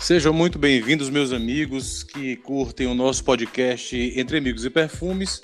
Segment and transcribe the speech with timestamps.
[0.00, 5.42] Sejam muito bem-vindos, meus amigos que curtem o nosso podcast Entre Amigos e Perfumes.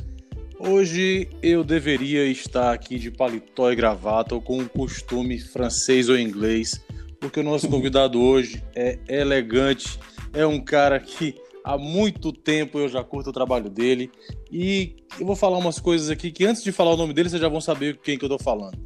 [0.58, 6.18] Hoje eu deveria estar aqui de paletó e gravata ou com um costume francês ou
[6.18, 6.82] inglês,
[7.20, 10.00] porque o nosso convidado hoje é elegante,
[10.32, 14.10] é um cara que há muito tempo eu já curto o trabalho dele
[14.50, 17.42] e eu vou falar umas coisas aqui que antes de falar o nome dele vocês
[17.42, 18.78] já vão saber quem que eu tô falando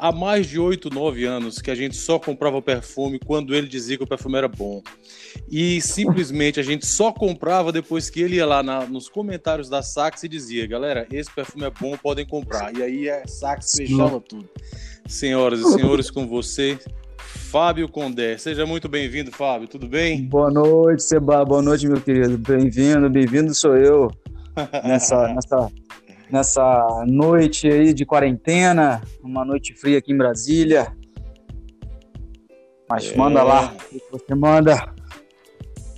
[0.00, 3.98] há mais de 8, 9 anos que a gente só comprava perfume quando ele dizia
[3.98, 4.82] que o perfume era bom.
[5.50, 9.82] E simplesmente a gente só comprava depois que ele ia lá na, nos comentários da
[9.82, 12.74] Sax e dizia: galera, esse perfume é bom, podem comprar.
[12.74, 14.48] E aí a Sax fechava tudo.
[15.06, 16.78] Senhoras e senhores, com você,
[17.18, 18.38] Fábio Condé.
[18.38, 19.68] Seja muito bem-vindo, Fábio.
[19.68, 20.24] Tudo bem?
[20.24, 21.44] Boa noite, Seba.
[21.44, 22.38] Boa noite, meu querido.
[22.38, 24.10] Bem-vindo, bem-vindo sou eu.
[24.84, 25.70] Nessa, nessa
[26.32, 30.94] nessa noite aí de quarentena, uma noite fria aqui em Brasília.
[32.88, 33.16] Mas é.
[33.16, 34.94] manda lá, o que você manda.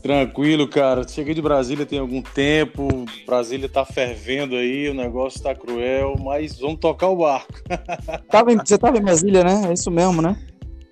[0.02, 1.06] Tranquilo, cara.
[1.06, 2.88] Cheguei de Brasília tem algum tempo.
[3.24, 7.52] Brasília tá fervendo aí, o negócio tá cruel, mas vamos tocar o barco.
[8.28, 9.68] Tava em, você tava em Brasília, né?
[9.68, 10.36] É isso mesmo, né?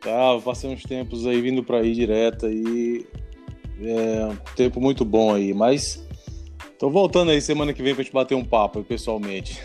[0.00, 3.04] Tava, passei uns tempos aí vindo para aí direto aí.
[3.82, 6.06] É um tempo muito bom aí, mas
[6.80, 9.60] Tô voltando aí semana que vem pra gente bater um papo pessoalmente.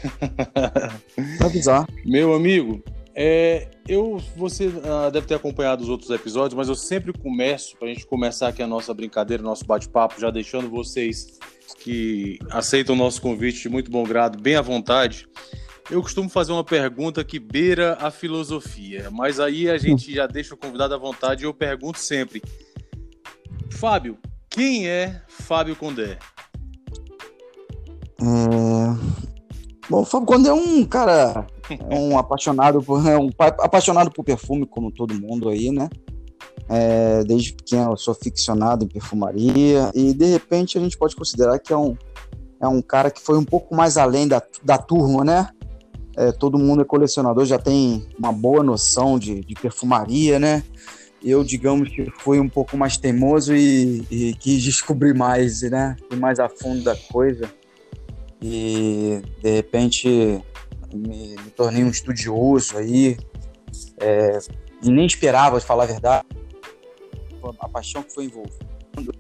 [1.38, 1.88] Pra avisar.
[2.04, 2.84] Meu amigo,
[3.16, 7.88] é, eu, você uh, deve ter acompanhado os outros episódios, mas eu sempre começo, pra
[7.88, 11.40] gente começar aqui a nossa brincadeira, nosso bate-papo, já deixando vocês
[11.80, 15.26] que aceitam o nosso convite de muito bom grado, bem à vontade.
[15.90, 20.54] Eu costumo fazer uma pergunta que beira a filosofia, mas aí a gente já deixa
[20.54, 22.44] o convidado à vontade e eu pergunto sempre.
[23.72, 24.18] Fábio,
[24.50, 26.20] quem é Fábio Condé?
[28.22, 29.26] É...
[29.90, 34.24] Bom, o Fábio Conde é um cara, é um apaixonado por, é um apaixonado por
[34.24, 35.90] perfume, como todo mundo aí, né?
[36.68, 41.60] É, desde pequeno eu sou ficcionado em perfumaria e de repente a gente pode considerar
[41.60, 41.96] que é um,
[42.60, 45.50] é um cara que foi um pouco mais além da, da turma, né?
[46.18, 50.64] É, todo mundo é colecionador, já tem uma boa noção de, de perfumaria, né?
[51.24, 55.96] Eu, digamos que fui um pouco mais teimoso e, e quis descobrir mais, né?
[56.12, 57.48] Ir mais a fundo da coisa
[58.48, 60.08] e de repente
[60.94, 63.18] me, me tornei um estudioso aí
[64.00, 64.38] é,
[64.84, 66.26] e nem esperava, de falar a verdade,
[67.60, 69.16] a paixão que foi envolvendo.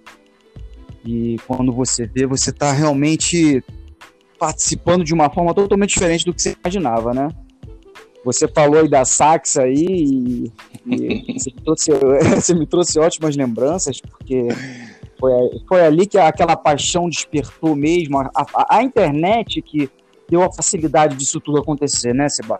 [1.03, 3.63] E quando você vê, você está realmente
[4.37, 7.27] participando de uma forma totalmente diferente do que você imaginava, né?
[8.23, 10.51] Você falou aí da Sax aí e,
[10.85, 11.91] e você, me trouxe,
[12.35, 14.47] você me trouxe ótimas lembranças, porque
[15.19, 15.31] foi,
[15.67, 19.89] foi ali que aquela paixão despertou mesmo, a, a, a, internet que
[20.29, 22.57] deu a facilidade disso tudo acontecer, né, Seba?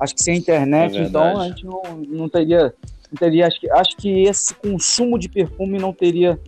[0.00, 2.74] Acho que sem a internet, é então, a gente não, não teria.
[3.10, 6.38] Não teria acho, que, acho que esse consumo de perfume não teria.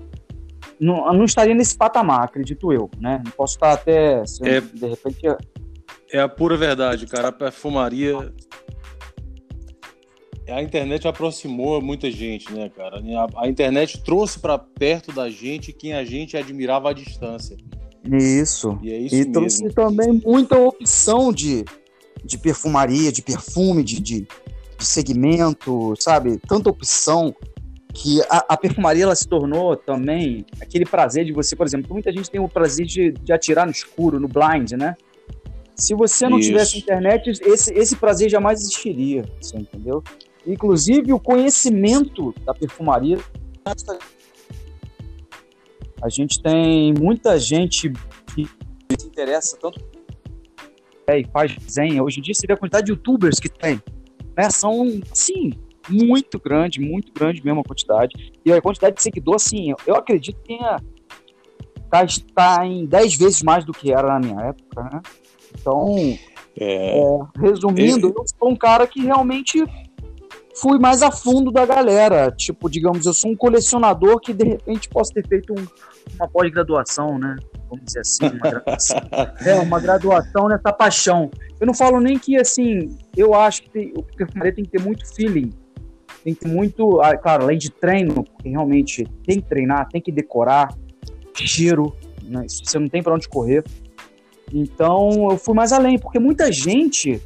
[0.81, 3.23] Não, não estaria nesse patamar, acredito eu, né?
[3.25, 4.23] Não posso estar até.
[4.43, 5.21] é, de repente.
[6.13, 7.29] É a pura verdade, cara.
[7.29, 8.33] A perfumaria
[10.49, 13.03] a internet aproximou muita gente, né, cara?
[13.37, 17.57] A, internet trouxe para perto da gente quem a gente admirava à distância.
[18.05, 18.79] Isso.
[18.83, 21.65] E, é isso e trouxe também muita opção de,
[22.25, 24.21] de perfumaria, de perfume, de, de,
[24.79, 26.39] de segmento, sabe?
[26.47, 27.35] Tanta opção
[27.93, 32.13] que a, a, perfumaria ela se tornou também aquele prazer de você, por exemplo, muita
[32.13, 34.95] gente tem o prazer de, de atirar no escuro, no blind, né?
[35.75, 36.49] Se você não Isso.
[36.49, 40.03] tivesse internet, esse, esse prazer jamais existiria, você entendeu?
[40.47, 43.19] Inclusive, o conhecimento da perfumaria.
[46.01, 47.91] A gente tem muita gente
[48.35, 48.47] que
[48.99, 49.81] se interessa tanto
[51.07, 52.05] é, e faz desenho.
[52.05, 53.81] Hoje em dia, você vê a quantidade de youtubers que tem.
[54.37, 54.51] Né?
[54.51, 55.53] São, sim,
[55.89, 58.33] muito grande, muito grande mesmo a quantidade.
[58.45, 60.77] E a quantidade de seguidor, assim, eu acredito que tenha,
[61.91, 65.01] tá, está em 10 vezes mais do que era na minha época, né?
[65.59, 65.97] Então,
[66.59, 66.99] é...
[66.99, 69.63] É, resumindo, eu sou um cara que realmente
[70.57, 72.31] fui mais a fundo da galera.
[72.31, 75.67] Tipo, digamos, eu sou um colecionador que de repente posso ter feito um,
[76.17, 77.37] uma pós-graduação, né?
[77.69, 79.01] Vamos dizer assim, uma graduação.
[79.45, 81.31] é, uma graduação nessa paixão.
[81.61, 84.83] Eu não falo nem que, assim, eu acho que tem, o perfumaria tem que ter
[84.83, 85.53] muito feeling.
[86.25, 90.01] Tem que ter muito, ah, claro, além de treino, porque realmente tem que treinar, tem
[90.01, 90.69] que decorar,
[91.35, 92.47] cheiro, né?
[92.49, 93.63] você não tem para onde correr.
[94.53, 97.21] Então, eu fui mais além, porque muita gente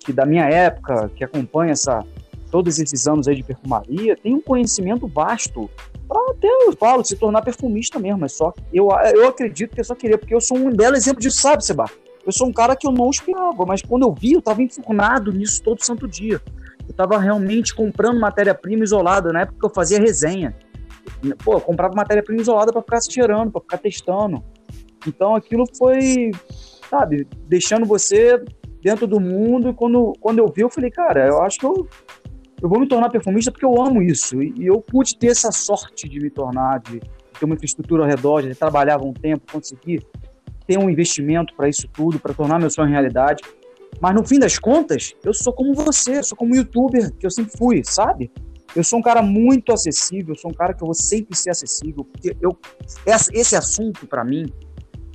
[0.00, 2.04] que da minha época, que acompanha essa,
[2.50, 5.68] todos esses anos aí de perfumaria, tem um conhecimento vasto
[6.08, 8.24] para até, eu falo, se tornar perfumista mesmo.
[8.24, 11.20] É só, eu, eu acredito que é só querer, porque eu sou um belo exemplo
[11.20, 11.84] disso, sabe, Seba?
[12.24, 15.32] Eu sou um cara que eu não esperava, mas quando eu vi, eu estava informado
[15.32, 16.40] nisso todo santo dia.
[16.80, 20.56] Eu estava realmente comprando matéria-prima isolada, na época que eu fazia resenha.
[21.44, 24.42] pô, eu comprava matéria-prima isolada para ficar cheirando, para ficar testando.
[25.06, 26.30] Então aquilo foi,
[26.90, 28.42] sabe, deixando você
[28.82, 29.70] dentro do mundo.
[29.70, 31.88] E quando, quando eu vi, eu falei, cara, eu acho que eu,
[32.60, 34.42] eu vou me tornar perfumista porque eu amo isso.
[34.42, 37.00] E, eu pude ter essa sorte de me tornar, de,
[37.38, 40.04] ter uma infraestrutura ao redor, de trabalhava um tempo, conseguir
[40.66, 43.42] ter um investimento para isso tudo, para tornar meu sonho realidade.
[44.00, 47.30] Mas no fim das contas, eu sou como você, eu sou como youtuber que eu
[47.30, 48.30] sempre fui, sabe?
[48.76, 52.04] Eu sou um cara muito acessível, sou um cara que eu vou sempre ser acessível,
[52.04, 52.56] porque eu,
[53.32, 54.44] esse assunto, para mim,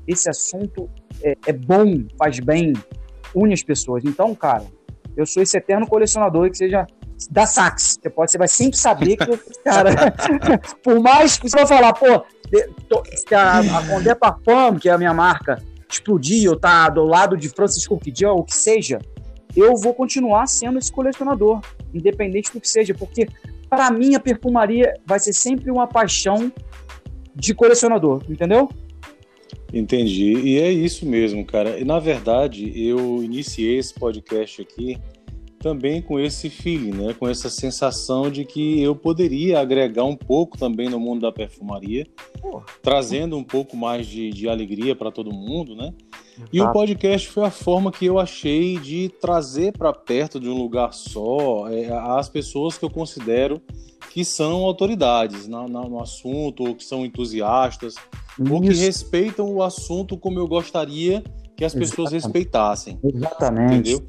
[0.07, 0.89] esse assunto
[1.21, 2.73] é, é, bom, faz bem,
[3.35, 4.03] une as pessoas.
[4.03, 4.65] Então, cara,
[5.15, 6.87] eu sou esse eterno colecionador que seja
[7.29, 7.97] da sax.
[8.01, 9.91] Você, pode, você vai sempre saber que, cara,
[10.83, 12.23] por mais que você vai falar, pô,
[13.15, 17.37] se a, a Condé Parfum, que é a minha marca, explodir ou tá do lado
[17.37, 18.99] de Francisco Kidia, ou que seja,
[19.55, 21.61] eu vou continuar sendo esse colecionador,
[21.93, 23.27] independente do que seja, porque
[23.69, 26.51] para mim a perfumaria vai ser sempre uma paixão
[27.35, 28.69] de colecionador, entendeu?
[29.73, 30.33] Entendi.
[30.33, 31.79] E é isso mesmo, cara.
[31.79, 34.99] E na verdade, eu iniciei esse podcast aqui
[35.63, 37.15] também com esse feeling, né?
[37.18, 42.06] Com essa sensação de que eu poderia agregar um pouco também no mundo da perfumaria,
[42.81, 45.94] trazendo um pouco mais de, de alegria para todo mundo, né?
[46.51, 50.57] E o podcast foi a forma que eu achei de trazer para perto de um
[50.57, 53.62] lugar só é, as pessoas que eu considero
[54.12, 57.95] que são autoridades na, na, no assunto, ou que são entusiastas,
[58.38, 58.54] Isso.
[58.54, 61.24] ou que respeitam o assunto como eu gostaria
[61.55, 62.23] que as pessoas Exatamente.
[62.23, 63.00] respeitassem.
[63.03, 63.91] Exatamente.
[63.91, 64.05] Entendeu?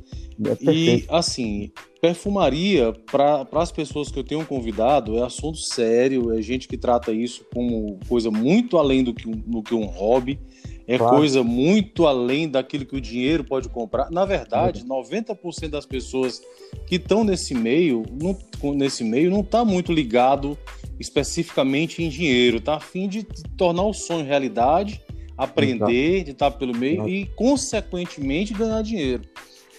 [0.67, 1.71] É e assim,
[2.01, 7.13] perfumaria, para as pessoas que eu tenho convidado, é assunto sério, é gente que trata
[7.13, 10.41] isso como coisa muito além do que, do que um hobby,
[10.87, 11.17] é claro.
[11.17, 14.11] coisa muito além daquilo que o dinheiro pode comprar.
[14.11, 16.43] Na verdade, 90% das pessoas
[16.87, 18.37] que estão nesse meio, não,
[18.75, 20.59] nesse meio, não está muito ligado
[20.99, 23.25] especificamente em dinheiro, tá a fim de
[23.57, 25.01] tornar o sonho realidade,
[25.37, 26.25] aprender, Exato.
[26.25, 27.09] de estar pelo meio Exato.
[27.09, 29.23] e, consequentemente, ganhar dinheiro.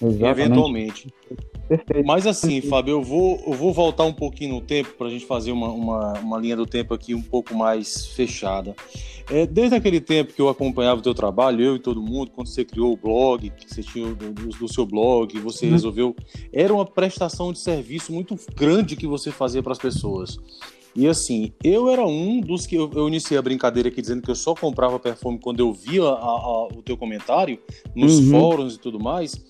[0.01, 0.25] Exatamente.
[0.25, 1.13] Eventualmente.
[1.67, 2.05] Perfeito.
[2.05, 5.25] Mas assim, Fábio, eu vou, eu vou voltar um pouquinho no tempo para a gente
[5.25, 8.75] fazer uma, uma, uma, linha do tempo aqui um pouco mais fechada.
[9.31, 12.47] É, desde aquele tempo que eu acompanhava o teu trabalho, eu e todo mundo, quando
[12.47, 15.71] você criou o blog, que você tinha do, do seu blog, você uhum.
[15.71, 16.15] resolveu.
[16.53, 20.37] Era uma prestação de serviço muito grande que você fazia para as pessoas.
[20.95, 24.31] E assim, eu era um dos que eu, eu, iniciei a brincadeira aqui dizendo que
[24.31, 27.59] eu só comprava perfume quando eu via a, a, o teu comentário
[27.93, 28.31] nos uhum.
[28.31, 29.43] fóruns e tudo mais.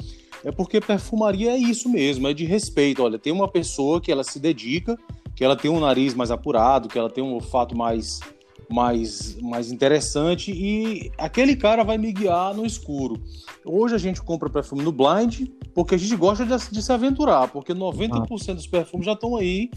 [0.43, 3.03] É porque perfumaria é isso mesmo, é de respeito.
[3.03, 4.97] Olha, tem uma pessoa que ela se dedica,
[5.35, 8.19] que ela tem um nariz mais apurado, que ela tem um olfato mais
[8.69, 13.19] mais, mais interessante e aquele cara vai me guiar no escuro.
[13.63, 17.47] Hoje a gente compra perfume no blind porque a gente gosta de, de se aventurar,
[17.49, 18.53] porque 90% ah.
[18.53, 19.69] dos perfumes já estão aí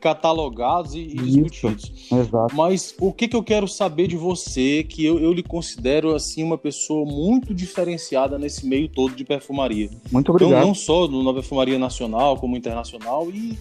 [0.00, 2.10] catalogados e, e discutidos.
[2.12, 2.54] Exato.
[2.54, 6.42] Mas o que, que eu quero saber de você, que eu, eu lhe considero assim
[6.42, 9.90] uma pessoa muito diferenciada nesse meio todo de perfumaria.
[10.10, 10.58] Muito obrigado.
[10.58, 13.56] Então, não só na perfumaria nacional, como internacional, e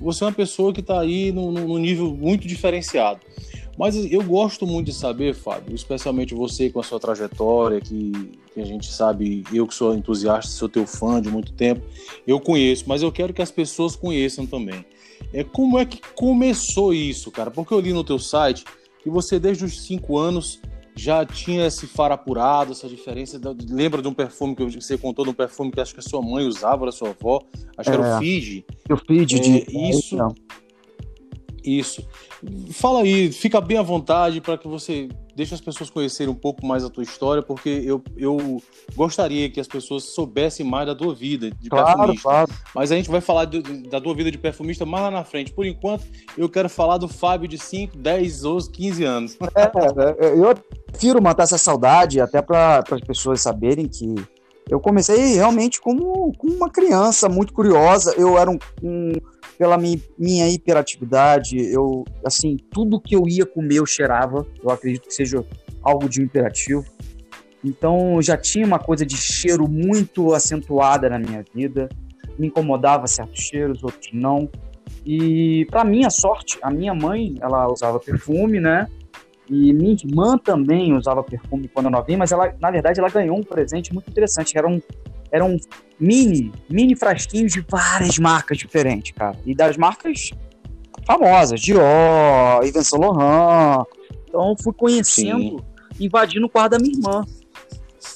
[0.00, 3.20] você é uma pessoa que está aí num, nível muito diferenciado.
[3.80, 8.12] Mas eu gosto muito de saber, Fábio, especialmente você com a sua trajetória, que,
[8.52, 11.80] que, a gente sabe, eu que sou entusiasta, sou teu fã de muito tempo,
[12.26, 14.84] eu conheço, mas eu quero que as pessoas conheçam também.
[15.32, 17.50] É como é que começou isso, cara?
[17.50, 18.66] Porque eu li no teu site
[19.02, 20.60] que você desde os cinco anos
[20.94, 23.40] já tinha esse faro apurado, essa diferença.
[23.66, 26.20] Lembra de um perfume que você contou de um perfume que acho que a sua
[26.20, 27.40] mãe usava, a sua avó,
[27.78, 28.18] acho é, que era o é.
[28.18, 28.66] Fiji.
[28.90, 29.88] O Fiji, é, de...
[29.88, 30.16] isso.
[30.16, 30.34] Não.
[31.64, 32.06] Isso.
[32.72, 36.66] Fala aí, fica bem à vontade para que você deixe as pessoas conhecerem um pouco
[36.66, 38.62] mais a tua história, porque eu, eu
[38.94, 42.28] gostaria que as pessoas soubessem mais da tua vida de claro, perfumista.
[42.28, 42.52] Claro.
[42.74, 45.52] Mas a gente vai falar de, da tua vida de perfumista mais lá na frente.
[45.52, 46.04] Por enquanto,
[46.36, 49.38] eu quero falar do Fábio de 5, 10, 12, 15 anos.
[49.60, 50.54] É, é, eu
[50.86, 54.14] prefiro matar essa saudade até para as pessoas saberem que
[54.68, 58.14] eu comecei realmente como, como uma criança muito curiosa.
[58.16, 59.12] Eu era um, um
[59.60, 65.12] pela minha, hiperatividade, eu, assim, tudo que eu ia comer eu cheirava, eu acredito que
[65.12, 65.44] seja
[65.82, 66.82] algo de imperativo.
[67.62, 71.90] Então, já tinha uma coisa de cheiro muito acentuada na minha vida,
[72.38, 74.48] me incomodava certos cheiros, outros não.
[75.04, 78.88] E, para minha sorte, a minha mãe, ela usava perfume, né?
[79.46, 83.36] E minha irmã também usava perfume quando eu novinha, mas ela, na verdade, ela ganhou
[83.36, 84.80] um presente muito interessante, que era um,
[85.30, 85.56] eram
[85.98, 89.36] mini, mini frasquinhos de várias marcas diferentes, cara.
[89.44, 90.30] E das marcas
[91.06, 93.84] famosas, Dior, Yves Saint Laurent.
[94.28, 96.04] Então fui conhecendo, Sim.
[96.04, 97.24] invadindo o quarto da minha irmã.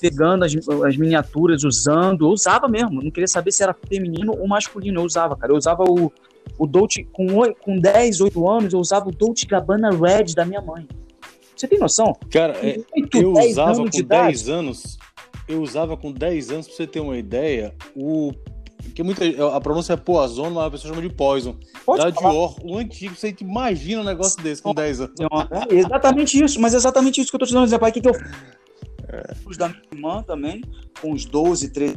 [0.01, 0.53] Pegando as,
[0.87, 5.05] as miniaturas, usando, eu usava mesmo, não queria saber se era feminino ou masculino, eu
[5.05, 5.53] usava, cara.
[5.53, 6.13] Eu usava o,
[6.59, 7.27] O Dolce, com,
[7.61, 10.87] com 10, 8 anos, eu usava o Dolce Gabbana Red da minha mãe.
[11.57, 12.13] Você tem noção?
[12.31, 14.99] Cara, 8, é, eu usava com 10 anos.
[15.47, 18.33] Eu usava com 10 anos, pra você ter uma ideia, o.
[18.95, 19.25] Que muita,
[19.55, 21.57] a pronúncia é Poison, mas a pessoa chama de Poison.
[21.87, 22.31] Pode da falar.
[22.31, 25.15] Dior, o antigo, você imagina um negócio desse com 10 anos.
[25.71, 27.87] É exatamente isso, mas é exatamente isso que eu tô te dando exemplo.
[27.87, 28.15] Aí o que, que eu
[29.09, 29.35] é.
[29.47, 30.63] Os da minha irmã também,
[31.01, 31.97] com uns 12, 13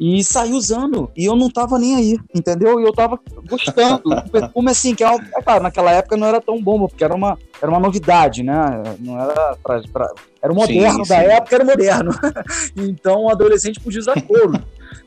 [0.00, 1.10] e saí usando.
[1.14, 2.80] E eu não tava nem aí, entendeu?
[2.80, 4.02] E eu tava gostando.
[4.54, 7.38] Como assim, que é, é claro, naquela época não era tão bom, porque era uma,
[7.60, 8.54] era uma novidade, né?
[8.98, 10.10] Não era pra, pra
[10.42, 11.26] era o moderno sim, da sim.
[11.26, 12.12] época, era moderno.
[12.74, 14.54] então o adolescente podia usar couro.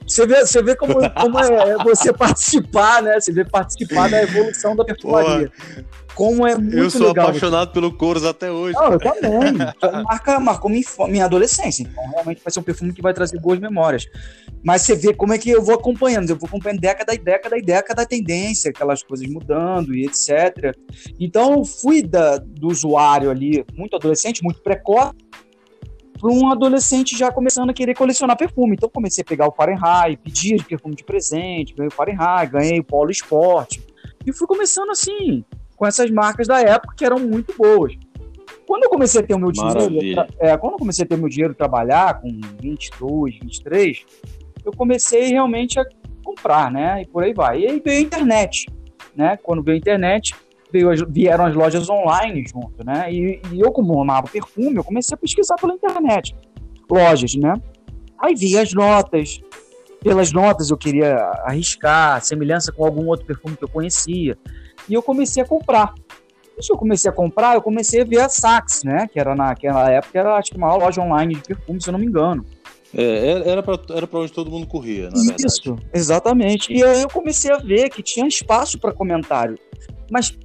[0.07, 3.19] Você vê, você vê como, como é você participar, né?
[3.19, 5.51] Você vê participar da evolução da perfumaria.
[6.13, 8.75] Como é muito Eu sou legal, apaixonado pelo Couros até hoje.
[8.75, 9.53] Não, eu também.
[10.03, 11.83] Marca, marcou minha, minha adolescência.
[11.83, 14.05] Então, realmente vai ser um perfume que vai trazer boas memórias.
[14.63, 16.29] Mas você vê como é que eu vou acompanhando.
[16.29, 20.75] Eu vou acompanhando década e década e década a tendência, aquelas coisas mudando e etc.
[21.19, 25.13] Então, eu fui da, do usuário ali, muito adolescente, muito precoce,
[26.23, 28.75] para um adolescente já começando a querer colecionar perfume.
[28.75, 32.83] Então comecei a pegar o Fahrenheit, pedir perfume de presente, ganhei o Fahrenheit, ganhei o
[32.83, 33.79] Polo Sport.
[34.25, 35.43] E fui começando assim,
[35.75, 37.93] com essas marcas da época que eram muito boas.
[38.65, 41.27] Quando eu comecei a ter o meu dinheiro, é, quando eu comecei a ter meu
[41.27, 42.29] dinheiro trabalhar com
[42.61, 44.05] 22, 23,
[44.65, 45.85] eu comecei realmente a
[46.23, 47.01] comprar, né?
[47.01, 47.61] E por aí vai.
[47.61, 48.65] E aí veio a internet,
[49.15, 49.37] né?
[49.41, 50.35] Quando veio a internet,
[50.71, 53.11] veio, vieram as lojas online junto, né?
[53.11, 56.35] E, e eu, como amava perfume, eu comecei a pesquisar pela internet.
[56.89, 57.53] Lojas, né?
[58.19, 59.41] Aí vi as notas.
[60.01, 61.15] Pelas notas eu queria
[61.45, 64.37] arriscar, semelhança com algum outro perfume que eu conhecia.
[64.89, 65.93] E eu comecei a comprar.
[66.57, 69.07] Isso eu comecei a comprar, eu comecei a ver a Saks, né?
[69.11, 71.93] Que era naquela época, era acho que a maior loja online de perfume, se eu
[71.93, 72.45] não me engano.
[72.95, 75.45] É, era para onde todo mundo corria, na verdade.
[75.45, 76.71] Isso, exatamente.
[76.71, 79.57] E aí eu comecei a ver que tinha espaço para comentário.
[80.11, 80.37] Mas,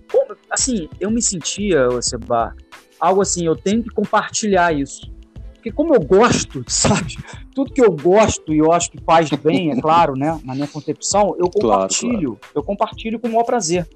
[0.51, 2.55] assim, eu me sentia, Seba,
[2.99, 5.13] algo assim, eu tenho que compartilhar isso.
[5.55, 7.17] Porque como eu gosto, sabe?
[7.55, 10.41] Tudo que eu gosto e eu acho que faz bem, é claro, né?
[10.45, 12.11] Na minha concepção, eu compartilho.
[12.11, 12.53] Claro, claro.
[12.55, 13.87] Eu compartilho com o maior prazer.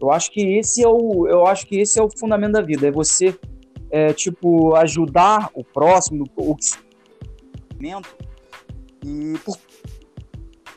[0.00, 2.86] Eu acho que esse é o, eu acho que esse é o fundamento da vida.
[2.86, 3.34] É você,
[3.90, 6.54] é, tipo, ajudar o próximo, o
[9.04, 9.58] e por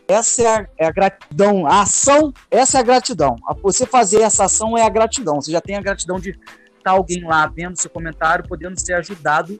[0.08, 3.36] essa é a, é a, gratidão, a ação, essa é a gratidão.
[3.62, 5.39] Você fazer essa ação é a gratidão.
[5.39, 6.41] Você já tem a gratidão de estar
[6.84, 9.56] tá alguém lá vendo seu comentário, podendo ser ajudado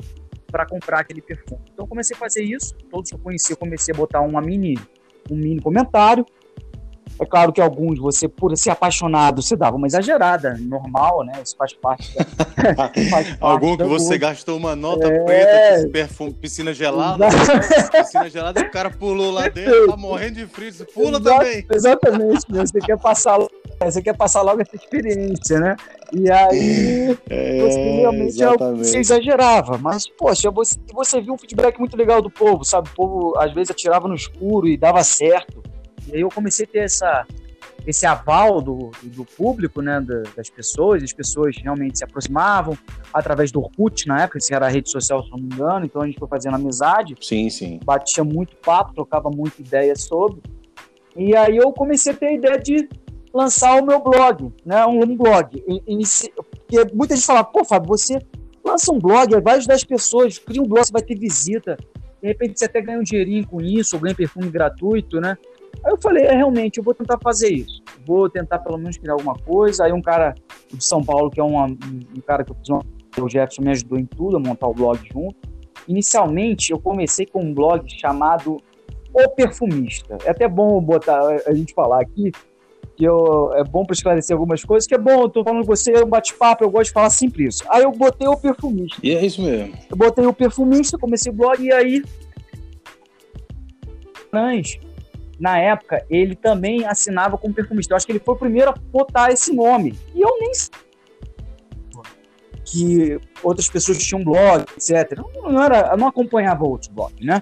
[0.51, 1.62] para comprar aquele perfume.
[1.72, 2.74] Então comecei a fazer isso.
[2.89, 4.75] Todos que eu conheci, eu comecei a botar uma mini,
[5.29, 6.25] um mini comentário.
[7.20, 11.34] É claro que alguns, você, por ser apaixonado, você dava uma exagerada, normal, né?
[11.44, 12.16] Isso faz parte.
[12.16, 15.20] Da, faz parte Algum que você gastou uma nota é...
[15.20, 17.28] preta, perfume, piscina gelada.
[17.92, 21.66] piscina gelada e o cara pulou lá dentro, tá morrendo de frio, pula Exato, também.
[21.70, 23.38] Exatamente, você quer passar
[23.86, 25.76] você quer passar logo essa experiência, né?
[26.12, 29.78] E aí é, você realmente é você exagerava.
[29.78, 32.90] Mas, poxa, você, você viu um feedback muito legal do povo, sabe?
[32.90, 35.64] O povo às vezes atirava no escuro e dava certo.
[36.12, 37.25] E aí eu comecei a ter essa,
[37.86, 40.04] esse aval do, do público, né,
[40.36, 42.78] das pessoas, as pessoas realmente se aproximavam
[43.13, 46.01] através do Orkut na época, se era a rede social, se não me engano, então
[46.01, 47.16] a gente foi fazendo amizade.
[47.22, 47.80] Sim, sim.
[47.84, 50.42] Batia muito papo, trocava muita ideia sobre.
[51.16, 52.89] E aí eu comecei a ter a ideia de
[53.34, 55.63] lançar o meu blog, né, um, blog.
[55.88, 56.32] Inici...
[56.36, 58.20] Porque muita gente fala, pô, Fábio, você
[58.63, 61.78] lança um blog, vai ajudar as pessoas, cria um blog, você vai ter visita,
[62.22, 65.38] de repente você até ganha um dinheirinho com isso, ou ganha perfume gratuito, né?
[65.84, 67.82] Aí eu falei, é, realmente, eu vou tentar fazer isso.
[68.06, 69.86] Vou tentar pelo menos criar alguma coisa.
[69.86, 70.36] Aí um cara
[70.72, 72.82] de São Paulo, que é um, um cara que eu fiz uma,
[73.20, 75.36] o Jefferson me ajudou em tudo, a montar o blog junto.
[75.88, 78.58] Inicialmente, eu comecei com um blog chamado
[79.14, 80.18] O Perfumista.
[80.24, 82.32] É até bom botar a gente falar aqui,
[82.96, 85.68] que eu, é bom para esclarecer algumas coisas, que é bom, eu tô falando com
[85.68, 87.64] você, é um bate-papo, eu gosto de falar sempre isso.
[87.70, 89.00] Aí eu botei o perfumista.
[89.02, 89.74] E é isso mesmo.
[89.90, 92.04] Eu botei o perfumista, comecei o blog, e aí.
[95.39, 97.93] Na época, ele também assinava como perfumista.
[97.93, 99.98] Eu acho que ele foi o primeiro a botar esse nome.
[100.13, 100.51] E eu nem
[102.65, 105.17] que outras pessoas tinham blog, etc.
[105.17, 107.41] Eu não, era, não acompanhava outros blogs, né?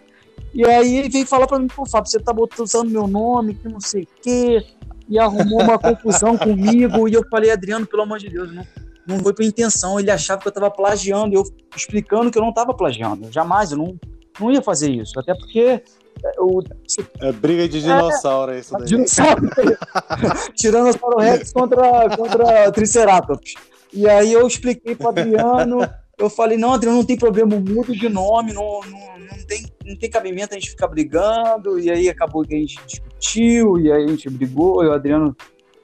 [0.54, 3.68] E aí ele veio falar para mim, pô, Fábio, você tá usando meu nome, que
[3.68, 4.66] não sei o quê
[5.10, 7.08] e arrumou uma confusão comigo.
[7.08, 8.66] E eu falei, Adriano, pelo amor de Deus, não,
[9.08, 10.00] não foi por intenção.
[10.00, 11.44] Ele achava que eu estava plagiando, eu
[11.75, 13.32] explicando que eu não estava plagiando.
[13.32, 13.98] Jamais, eu não,
[14.39, 15.20] não ia fazer isso.
[15.20, 15.84] Até porque.
[16.36, 16.64] Eu,
[17.22, 18.86] é briga de dinossauro é, isso daí.
[18.86, 19.42] Dinossauro.
[20.56, 23.54] Tiranossauro Rex contra, contra Triceratops.
[23.94, 25.80] E aí eu expliquei para Adriano.
[26.18, 29.96] Eu falei, não, Adriano, não tem problema, mudo de nome, não, não, não, tem, não
[29.96, 31.80] tem cabimento a gente ficar brigando.
[31.80, 35.36] E aí acabou que a gente discutiu, e aí a gente brigou, e o Adriano,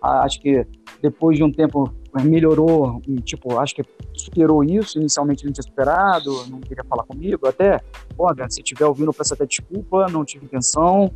[0.01, 0.65] acho que
[1.01, 6.59] depois de um tempo melhorou, tipo, acho que superou isso, inicialmente não tinha superado, não
[6.59, 7.79] queria falar comigo, até,
[8.19, 11.11] Adriano, se estiver ouvindo, peço até desculpa, não tive intenção,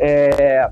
[0.00, 0.70] é,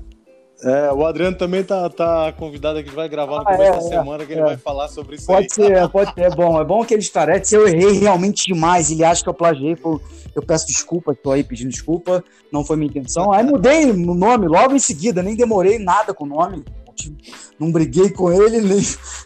[0.63, 3.81] é, o Adriano também tá, tá convidado aqui, vai gravar no ah, começo é, da
[3.81, 5.49] semana, que é, ele vai falar sobre isso pode aí.
[5.49, 6.59] Ser, pode ser, é bom.
[6.59, 7.49] É bom que ele esclarece.
[7.49, 11.43] Se eu errei realmente demais, ele acha que eu plagiei, eu peço desculpa, estou aí
[11.43, 13.31] pedindo desculpa, não foi minha intenção.
[13.31, 16.65] Aí mudei o nome logo em seguida, nem demorei nada com o nome
[17.59, 18.79] não briguei com ele, nem...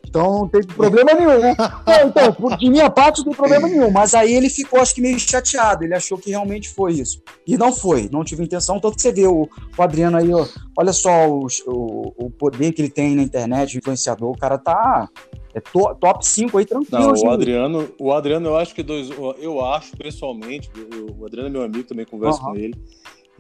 [0.08, 1.40] então não teve problema nenhum.
[1.40, 1.56] Né?
[2.06, 5.02] então, por, de minha parte não tem problema nenhum, mas aí ele ficou, acho que
[5.02, 7.22] meio chateado, ele achou que realmente foi isso.
[7.46, 9.48] E não foi, não tive intenção, tanto que você vê o,
[9.78, 10.46] o Adriano aí, ó,
[10.78, 14.58] olha só o, o, o, poder que ele tem na internet, o influenciador, o cara
[14.58, 15.10] tá
[15.54, 17.14] é to, top 5 aí tranquilo.
[17.14, 19.10] Não, o Adriano, o Adriano, eu acho que dois,
[19.40, 20.70] eu acho pessoalmente,
[21.18, 22.52] o Adriano é meu amigo, também converso uhum.
[22.52, 22.76] com ele.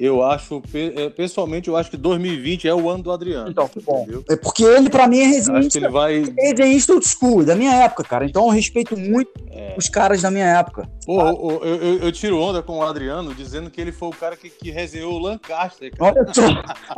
[0.03, 3.51] Eu acho, é, pessoalmente, eu acho que 2020 é o ano do Adriano.
[3.51, 4.07] Então, bom.
[4.27, 5.77] É porque ele, para mim, é resenhista.
[5.77, 6.23] ele vai.
[6.39, 8.25] É resenhista old school, da minha época, cara.
[8.25, 9.75] Então eu respeito muito é.
[9.77, 10.89] os caras da minha época.
[11.05, 14.35] Pô, eu, eu, eu, tiro onda com o Adriano dizendo que ele foi o cara
[14.35, 15.95] que, que resenhou o Lancaster.
[15.95, 16.15] Cara.
[16.19, 16.41] Olha só.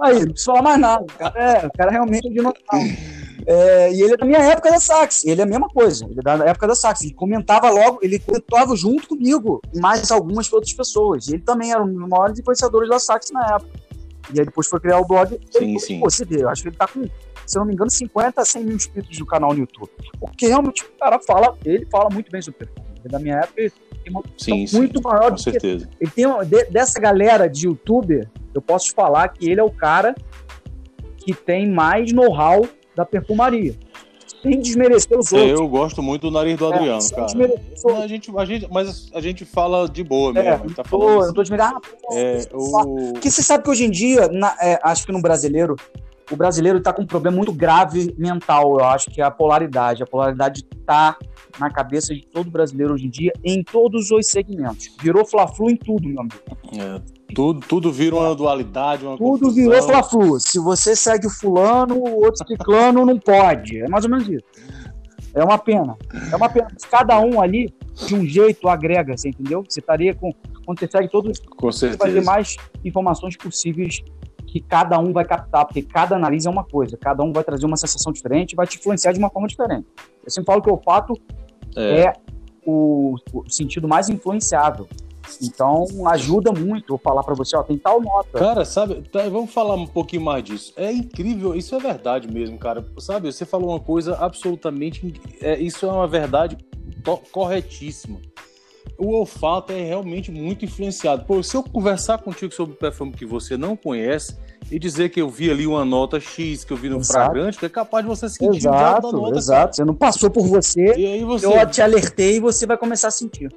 [0.02, 1.06] Aí, não precisa falar mais nada.
[1.18, 1.40] Cara.
[1.42, 2.64] É, o cara realmente é dinossauro.
[3.46, 6.20] É, e ele é da minha época da Sax, ele é a mesma coisa, ele
[6.20, 7.04] é da época da Sax.
[7.04, 11.28] Ele comentava logo, ele comentava junto comigo, mais algumas outras pessoas.
[11.28, 13.84] Ele também era um dos maiores influenciadores da Sax na época.
[14.34, 15.38] E aí depois foi criar o blog.
[15.52, 16.00] Sim, ele, sim.
[16.00, 17.04] Pô, você vê, eu acho que ele tá com,
[17.46, 19.92] se não me engano, 50 a 100 mil inscritos no canal no YouTube.
[20.20, 22.88] Porque realmente o cara fala, ele fala muito bem sobre perfume.
[23.06, 23.74] É da minha época, ele
[24.04, 25.90] tem uma sim, muito sim, maior com certeza.
[26.00, 29.64] Ele tem uma, de, dessa galera de youtuber, eu posso te falar que ele é
[29.64, 30.16] o cara
[31.18, 33.76] que tem mais know-how da perfumaria
[34.44, 35.60] sem desmerecer os outros.
[35.60, 37.26] Eu gosto muito do nariz do é, Adriano, é, cara.
[38.04, 40.50] A gente, a gente, mas a gente fala de boa mesmo.
[40.50, 41.82] É, tá tô, eu tô admirando.
[42.12, 43.14] Ah, é, o...
[43.14, 45.76] Porque você sabe que hoje em dia, na, é, acho que no brasileiro,
[46.32, 50.04] o brasileiro está com um problema muito grave mental, eu acho que é a polaridade.
[50.04, 51.18] A polaridade está
[51.60, 54.96] na cabeça de todo brasileiro hoje em dia, em todos os segmentos.
[55.02, 56.36] Virou fla-flu em tudo, meu amigo.
[56.80, 57.24] É.
[57.34, 59.54] Tudo, tudo vira uma dualidade, uma Tudo confusão.
[59.54, 60.40] virou fla-flu.
[60.40, 63.80] Se você segue o fulano, o outro ciclano não pode.
[63.80, 64.46] É mais ou menos isso.
[65.34, 65.98] É uma pena.
[66.32, 66.68] É uma pena.
[66.92, 67.74] Cada um ali,
[68.08, 69.64] de um jeito, agrega, você entendeu?
[69.68, 70.32] Você estaria com.
[70.64, 74.02] Quando você segue todos, com você vai ter mais informações possíveis
[74.54, 77.66] que cada um vai captar, porque cada nariz é uma coisa, cada um vai trazer
[77.66, 79.88] uma sensação diferente, vai te influenciar de uma forma diferente.
[80.24, 81.20] Eu sempre falo que o olfato
[81.76, 82.14] é, é
[82.64, 84.88] o, o, sentido mais influenciável.
[85.42, 88.38] Então ajuda muito eu falar para você, ó, tem tal nota.
[88.38, 90.72] Cara, sabe, tá, vamos falar um pouquinho mais disso.
[90.78, 92.86] É incrível, isso é verdade mesmo, cara.
[93.00, 96.60] Sabe, você falou uma coisa absolutamente, é, isso é uma verdade
[97.32, 98.20] corretíssima.
[98.98, 101.26] O olfato é realmente muito influenciado.
[101.26, 104.38] Pô, se eu conversar contigo sobre o perfume que você não conhece
[104.72, 107.32] e dizer que eu vi ali uma nota X, que eu vi no exato.
[107.32, 109.38] fragrante, é capaz de você sentir exato, o da nota.
[109.38, 109.74] Exato, cara.
[109.74, 113.08] você não passou por você, e aí você, eu te alertei e você vai começar
[113.08, 113.52] a sentir.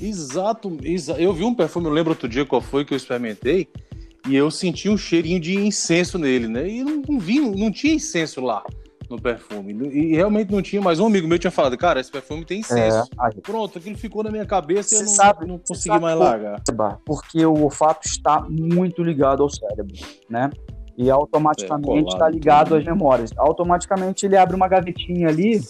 [0.00, 3.68] Exato, exa eu vi um perfume, eu lembro outro dia qual foi que eu experimentei,
[4.28, 6.68] e eu senti um cheirinho de incenso nele, né?
[6.68, 8.62] E não, não vi, não tinha incenso lá
[9.08, 9.72] no perfume.
[9.92, 13.08] E realmente não tinha, mas um amigo meu tinha falado, cara, esse perfume tem incenso.
[13.20, 16.60] É, Pronto, aquilo ficou na minha cabeça e eu não, sabe, não consegui mais largar.
[17.04, 19.94] Porque o olfato está muito ligado ao cérebro,
[20.28, 20.50] né?
[20.98, 23.30] E automaticamente está é, ligado às memórias.
[23.36, 25.60] Automaticamente ele abre uma gavetinha ali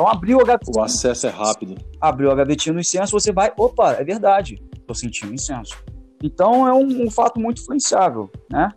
[0.00, 0.80] então abriu a gavetinha.
[0.80, 1.74] O acesso é rápido.
[2.00, 5.76] Abriu a gavetinha no incenso, você vai, opa, é verdade, estou sentindo incenso.
[6.22, 8.70] Então é um, um, fato muito influenciável, né?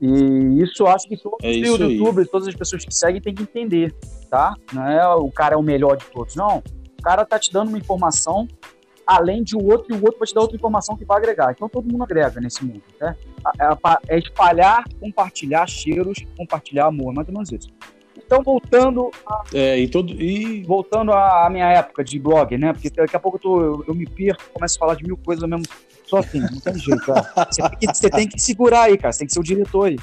[0.00, 3.42] E isso acho que todos é os youtubers, todas as pessoas que seguem têm que
[3.42, 3.94] entender,
[4.30, 4.54] tá?
[4.72, 6.58] Não é o cara é o melhor de todos, não.
[6.98, 8.46] O cara tá te dando uma informação
[9.06, 11.18] além de o um outro e o outro vai te dar outra informação que vai
[11.18, 11.52] agregar.
[11.52, 13.16] Então todo mundo agrega nesse mundo, né?
[14.08, 17.68] É, espalhar, compartilhar cheiros, compartilhar amor, mais ou menos isso.
[18.26, 20.62] Então, voltando a, é, e todo, e...
[20.64, 22.72] voltando à minha época de blog, né?
[22.72, 25.16] Porque daqui a pouco eu, tô, eu, eu me perco, começo a falar de mil
[25.16, 25.64] coisas mesmo.
[26.06, 27.48] Só assim, não tem jeito, cara.
[27.50, 29.12] Você tem, que, você tem que segurar aí, cara.
[29.12, 29.96] Você tem que ser o diretor aí.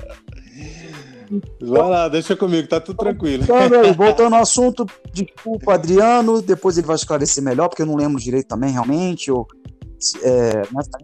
[1.61, 3.43] Vai lá, deixa comigo, tá tudo tranquilo.
[3.43, 7.95] Voltando, aí, voltando ao assunto, desculpa, Adriano, depois ele vai esclarecer melhor, porque eu não
[7.95, 9.31] lembro direito também, realmente.
[9.31, 9.47] Ou,
[10.21, 10.61] é,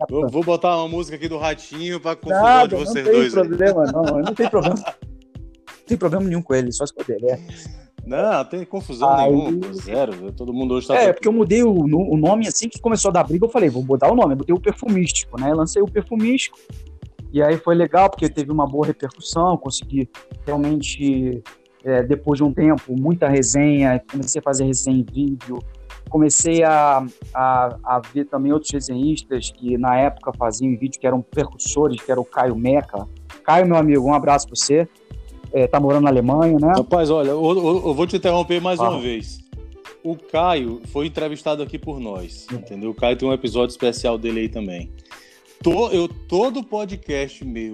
[0.09, 3.33] vou, vou, botar uma música aqui do Ratinho pra confusão de vocês dois.
[3.33, 4.83] Não tem problema, não, não tem problema
[5.89, 7.23] tem problema nenhum com ele, só poder.
[7.23, 7.39] É.
[8.05, 9.31] Não, tem confusão Aí...
[9.31, 10.31] nenhuma, zero.
[10.31, 10.95] Todo mundo hoje tá.
[10.95, 13.45] É, porque eu mudei o, o, nome assim que começou a dar briga.
[13.45, 14.33] Eu falei, vou mudar o nome.
[14.33, 15.51] Eu botei o perfumístico, né?
[15.51, 16.57] Eu lancei o perfumístico.
[17.31, 19.57] E aí foi legal, porque teve uma boa repercussão.
[19.57, 20.09] Consegui
[20.45, 21.43] realmente,
[21.83, 24.01] é, depois de um tempo, muita resenha.
[24.11, 25.59] Comecei a fazer resenha em vídeo.
[26.09, 31.21] comecei a, a, a, ver também outros desenhistas que na época faziam vídeo que eram
[31.21, 33.07] percussores, que era o Caio Meca.
[33.43, 34.89] Caio, meu amigo, um abraço para você.
[35.53, 36.73] É, tá morando na Alemanha, né?
[36.75, 38.89] Rapaz, olha, eu, eu, eu vou te interromper mais ah.
[38.89, 39.39] uma vez.
[40.03, 42.91] O Caio foi entrevistado aqui por nós, entendeu?
[42.91, 44.91] O Caio tem um episódio especial dele aí também.
[45.61, 47.73] Tô, eu, todo podcast meu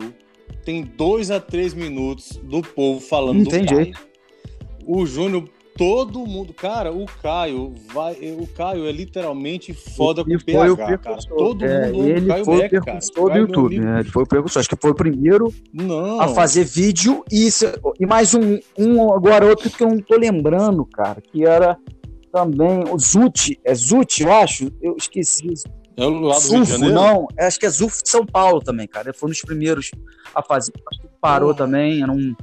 [0.64, 3.66] tem dois a três minutos do povo falando Entendi.
[3.66, 3.96] do Caio.
[4.88, 6.54] O Júnior todo mundo.
[6.54, 8.14] Cara, o Caio vai.
[8.40, 11.18] O Caio é literalmente foda ele com o PH, cara.
[11.28, 14.00] Todo é, mundo ele Caio foi Beck, o precursor do YouTube, né?
[14.00, 14.60] Ele foi o precursor.
[14.60, 16.20] Acho que foi o primeiro não.
[16.22, 17.50] a fazer vídeo e,
[18.00, 21.78] e mais um, um agora outro que eu não tô lembrando, cara, que era
[22.32, 23.60] também o Zut.
[23.64, 24.72] É Zut, eu acho?
[24.82, 25.54] Eu esqueci.
[25.98, 26.96] É o lado Zufo, do Rio de Janeiro?
[26.96, 29.10] Não, acho que é Zufo de São Paulo também, cara.
[29.10, 29.92] Ele foi um dos primeiros
[30.34, 30.74] a fazer.
[30.92, 32.36] Acho que parou também, era um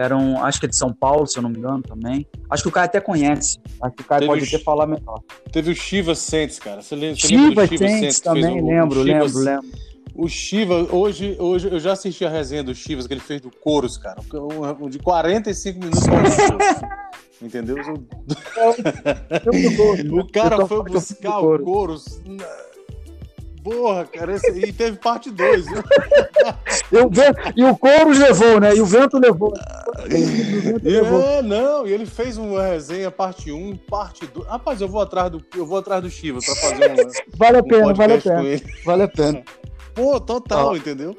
[0.00, 2.26] eram, acho que é de São Paulo, se eu não me engano, também.
[2.48, 3.58] Acho que o cara até conhece.
[3.82, 5.20] Acho que o cara pode até falar melhor.
[5.52, 6.80] Teve o Shiva Sentes, cara.
[6.80, 9.68] Você lembra, Shiva, Shiva Sentes também, lembro, lembro, lembro.
[10.14, 13.50] O Shiva, hoje, hoje eu já assisti a resenha do Chivas que ele fez do
[13.50, 14.22] Coros, cara.
[14.80, 16.00] Um, de 45 minutos.
[17.40, 17.76] Entendeu?
[20.12, 22.20] o cara foi buscar o Coros
[23.62, 25.66] Porra, cara, esse aí teve parte 2.
[27.56, 28.74] e o couro levou, né?
[28.74, 29.52] E o vento levou.
[30.82, 34.46] É, não, e ele fez uma resenha parte 1, um, parte 2.
[34.46, 37.12] Rapaz, eu vou atrás do, eu vou atrás do Chivas pra fazer uma.
[37.36, 38.42] Vale a pena, um vale a pena.
[38.84, 39.42] Vale a pena.
[39.94, 40.76] Pô, total, ah.
[40.78, 41.16] entendeu?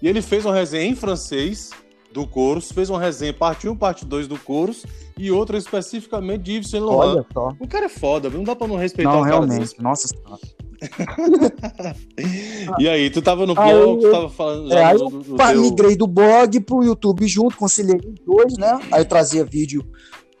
[0.00, 1.70] E ele fez uma resenha em francês
[2.12, 4.84] do Coros, fez uma resenha parte 1, parte 2 do Coros
[5.18, 7.10] e outra especificamente de Yves Saint Laurent.
[7.10, 7.48] Olha só.
[7.58, 9.60] O cara é foda, não dá pra não respeitar não, o cara realmente.
[9.60, 9.82] Desse.
[9.82, 10.40] Nossa senhora.
[12.78, 14.72] e aí, tu tava no blog, aí, tu tava falando.
[14.72, 15.60] É, aí eu do, do teu...
[15.60, 18.80] migrei do blog pro YouTube junto, conciliei os dois, né?
[18.90, 19.84] Aí eu trazia vídeo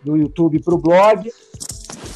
[0.02, 1.30] do YouTube pro blog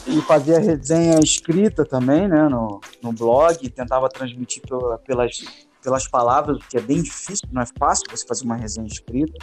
[0.07, 2.49] e fazia resenha escrita também, né?
[2.49, 5.45] No, no blog, tentava transmitir pela, pelas,
[5.83, 9.35] pelas palavras, que é bem difícil, não é fácil você fazer uma resenha escrita.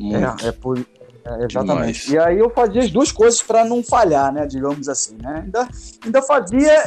[0.00, 0.78] É, é, por,
[1.24, 2.06] é, exatamente.
[2.06, 2.08] Demais.
[2.08, 4.46] E aí eu fazia as duas coisas para não falhar, né?
[4.46, 5.42] Digamos assim, né?
[5.44, 5.68] Ainda,
[6.04, 6.82] ainda fazia.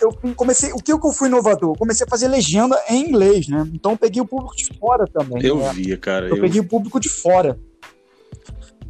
[0.00, 0.72] Eu comecei.
[0.72, 1.76] O que eu fui inovador?
[1.78, 3.66] comecei a fazer legenda em inglês, né?
[3.72, 5.44] Então eu peguei o público de fora também.
[5.44, 5.72] Eu né?
[5.72, 6.28] via, cara.
[6.28, 7.58] Eu, eu, peguei o público de fora.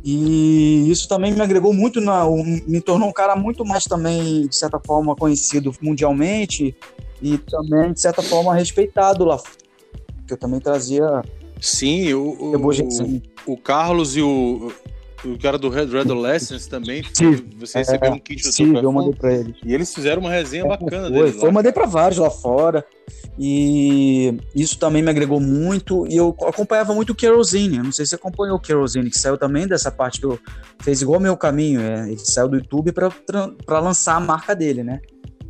[0.02, 2.24] E isso também me agregou muito, na,
[2.66, 6.74] me tornou um cara muito mais também, de certa forma, conhecido mundialmente
[7.20, 9.38] e também, de certa forma, respeitado lá.
[10.26, 11.22] Que eu também trazia
[11.60, 14.72] Sim, o, o, o, Carlos e o,
[15.24, 17.02] o cara do Red, Red Adolescence também.
[17.12, 19.56] Sim, você recebeu é, um kit do sim, eu mandei pra eles.
[19.64, 22.84] E eles fizeram uma resenha é, bacana foi, Foi, eu mandei pra vários lá fora.
[23.38, 26.06] E isso também me agregou muito.
[26.08, 27.78] E eu acompanhava muito o Kerosene.
[27.78, 30.38] Não sei se você acompanhou o Kerosene, que saiu também dessa parte que eu
[30.80, 31.80] fez igual o meu caminho.
[31.80, 35.00] É, ele saiu do YouTube para lançar a marca dele, né?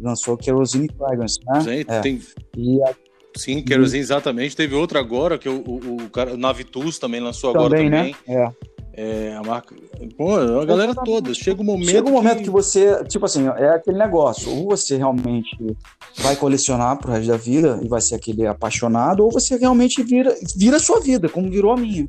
[0.01, 1.61] Lançou o Kerosene Fragrance, né?
[1.61, 2.01] Sim, é.
[2.01, 2.21] tem.
[2.57, 2.79] E
[3.39, 4.57] Sim, Kerosene, exatamente.
[4.57, 7.91] Teve outro agora, que o, o, o, cara, o Navitus também lançou agora também.
[7.91, 8.13] Né?
[8.27, 8.51] É.
[9.01, 9.77] É, a marca.
[10.17, 11.33] Pô, a galera toda.
[11.33, 11.89] Chega um momento.
[11.89, 12.45] Chega um momento que...
[12.45, 12.51] que...
[12.51, 13.05] você.
[13.05, 14.51] Tipo assim, é aquele negócio.
[14.51, 15.57] Ou você realmente
[16.17, 20.35] vai colecionar pro resto da vida e vai ser aquele apaixonado, ou você realmente vira,
[20.57, 22.09] vira a sua vida, como virou a minha.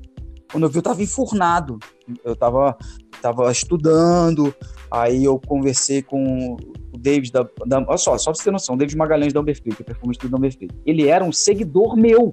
[0.51, 1.77] Quando eu vi, eu tava enfurnado.
[2.25, 2.75] Eu tava,
[3.21, 4.51] tava estudando,
[4.89, 6.57] aí eu conversei com
[6.99, 9.73] David da, da, olha só, só pra você ter noção, o David Magalhães da Amberfree,
[9.73, 10.69] que é perfume do Amberfree.
[10.85, 12.31] Ele era um seguidor meu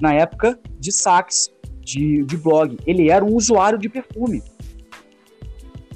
[0.00, 2.76] na época de sax, de, de blog.
[2.86, 4.42] Ele era um usuário de perfume.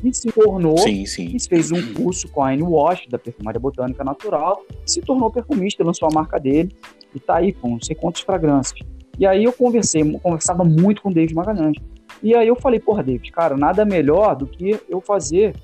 [0.02, 1.34] E se tornou, sim, sim.
[1.48, 6.06] fez um curso com a Anne Wash, da Perfumaria Botânica Natural, se tornou perfumista, lançou
[6.06, 6.76] a marca dele,
[7.14, 8.78] e tá aí com não sei quantas fragrâncias.
[9.18, 11.78] E aí eu conversei, conversava muito com o David Magalhães.
[12.22, 15.54] E aí eu falei, porra, David, cara, nada melhor do que eu fazer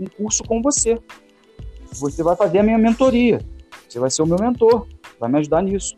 [0.00, 0.98] um curso com você.
[1.92, 3.40] Você vai fazer a minha mentoria.
[3.88, 4.86] Você vai ser o meu mentor.
[5.18, 5.96] Vai me ajudar nisso.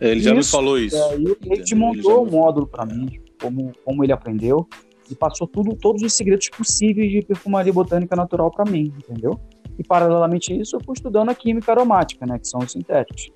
[0.00, 0.96] Ele já me falou isso.
[0.96, 4.66] É, ele, ele te montou um módulo para mim, como, como ele aprendeu,
[5.10, 9.38] e passou tudo, todos os segredos possíveis de perfumaria botânica natural para mim, entendeu?
[9.78, 13.30] E paralelamente a isso, eu fui estudando a química aromática, né, que são os sintéticos.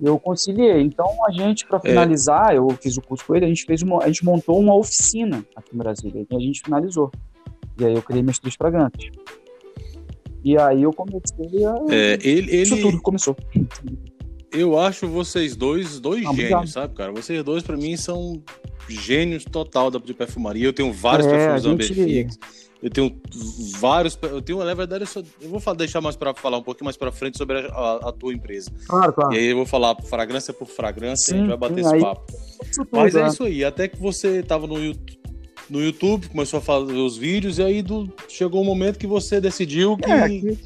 [0.00, 0.82] Eu conciliei.
[0.82, 1.88] Então a gente, para é.
[1.88, 2.58] finalizar, é.
[2.58, 5.44] eu fiz o curso com ele, a gente fez uma, a gente montou uma oficina
[5.54, 7.10] aqui em Brasília e a gente finalizou.
[7.78, 9.10] E aí eu criei minhas três fragrâncias.
[10.44, 11.74] E aí eu comecei a.
[11.90, 13.36] É, ele, Isso tudo começou.
[14.50, 17.12] Eu acho vocês dois, dois gênios, sabe, cara?
[17.12, 18.42] Vocês dois, para mim, são
[18.88, 20.66] gênios total da de perfumaria.
[20.66, 21.92] Eu tenho vários é, perfumes gente...
[21.92, 22.38] Amberfix.
[22.82, 23.16] Eu tenho
[23.78, 24.18] vários.
[24.20, 26.86] Eu tenho, na verdade, eu, só, eu vou falar, deixar mais para falar um pouquinho
[26.86, 28.72] mais para frente sobre a, a, a, tua empresa.
[28.88, 29.32] Claro, claro.
[29.32, 32.32] E aí eu vou falar fragrância por fragrância sim, a gente vai bater esse papo.
[32.90, 33.64] Mas é, é isso aí.
[33.64, 35.21] Até que você tava no YouTube
[35.72, 39.06] no YouTube, começou a fazer os vídeos, e aí do, chegou o um momento que
[39.06, 40.58] você decidiu que, é, que...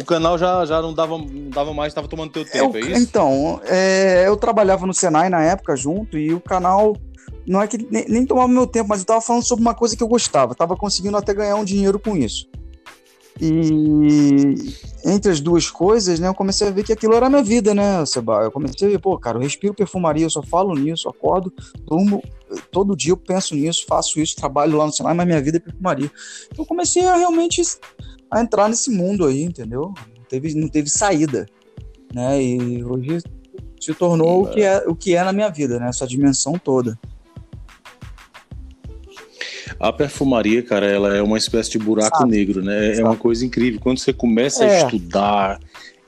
[0.00, 2.92] o canal já, já não, dava, não dava mais, estava tomando teu tempo, eu, é
[2.92, 3.00] isso?
[3.00, 6.96] Então, é, eu trabalhava no Senai na época junto, e o canal
[7.44, 9.96] não é que nem, nem tomava meu tempo, mas eu estava falando sobre uma coisa
[9.96, 12.48] que eu gostava, estava conseguindo até ganhar um dinheiro com isso.
[13.40, 14.54] E
[15.04, 17.74] entre as duas coisas, né, eu comecei a ver que aquilo era a minha vida,
[17.74, 18.42] né, Seba?
[18.42, 21.52] Eu comecei a ver, pô, cara, eu respiro perfumaria, eu só falo nisso, acordo,
[21.84, 22.22] durmo,
[22.70, 25.60] todo dia eu penso nisso, faço isso, trabalho lá no cenário, mas minha vida é
[25.60, 26.10] perfumaria.
[26.46, 27.62] Então eu comecei a realmente
[28.30, 29.92] a entrar nesse mundo aí, entendeu?
[30.16, 31.46] Não teve, não teve saída,
[32.14, 32.42] né?
[32.42, 33.18] E hoje
[33.80, 35.88] se tornou o que é o que é na minha vida, né?
[35.88, 36.98] Essa dimensão toda.
[39.82, 42.30] A perfumaria, cara, ela é uma espécie de buraco Sabe.
[42.30, 42.96] negro, né?
[42.96, 43.80] É uma coisa incrível.
[43.80, 44.76] Quando você começa é.
[44.80, 45.58] a estudar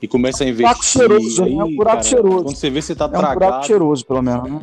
[0.01, 0.65] e começa a investir.
[0.65, 2.43] buraco cheiroso, aí, é um buraco cara, cheiroso.
[2.45, 3.33] Quando você vê, você tá é tragado.
[3.33, 4.61] É um buraco cheiroso, pelo menos, né?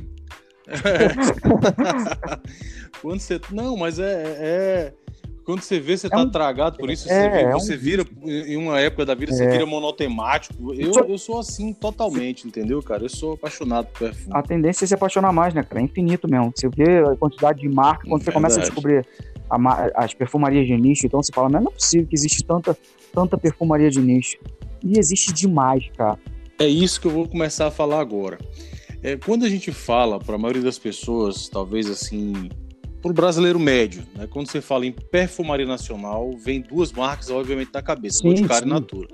[3.02, 3.38] quando você.
[3.50, 4.94] Não, mas é, é,
[5.44, 6.30] quando você vê, você é tá um...
[6.30, 7.78] tragado por isso, é, você, vê, você é um...
[7.78, 9.50] vira, em uma época da vida, você é.
[9.50, 10.72] vira monotemático.
[10.74, 13.04] Eu, eu sou assim totalmente, entendeu, cara?
[13.04, 14.36] Eu sou apaixonado por perfume.
[14.36, 15.80] A tendência é se apaixonar mais, né, cara?
[15.80, 16.52] É infinito mesmo.
[16.54, 19.06] Você vê a quantidade de marca, quando você começa a descobrir
[19.50, 22.76] a, as perfumarias de nicho, então você fala, não é possível que existe tanta,
[23.12, 24.38] tanta perfumaria de nicho.
[24.84, 26.18] E existe demais, cara.
[26.58, 28.38] É isso que eu vou começar a falar agora.
[29.02, 32.48] É, quando a gente fala, para a maioria das pessoas, talvez assim,
[33.02, 34.28] para o brasileiro médio, né?
[34.30, 38.70] Quando você fala em perfumaria nacional, vem duas marcas, obviamente, na cabeça, sim, Boticário sim.
[38.70, 39.08] e Natura.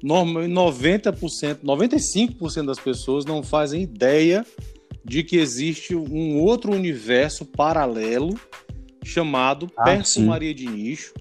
[0.00, 4.46] Normalmente, 90%, 95% das pessoas não fazem ideia
[5.04, 8.38] de que existe um outro universo paralelo
[9.04, 10.54] chamado ah, perfumaria sim.
[10.54, 11.12] de nicho.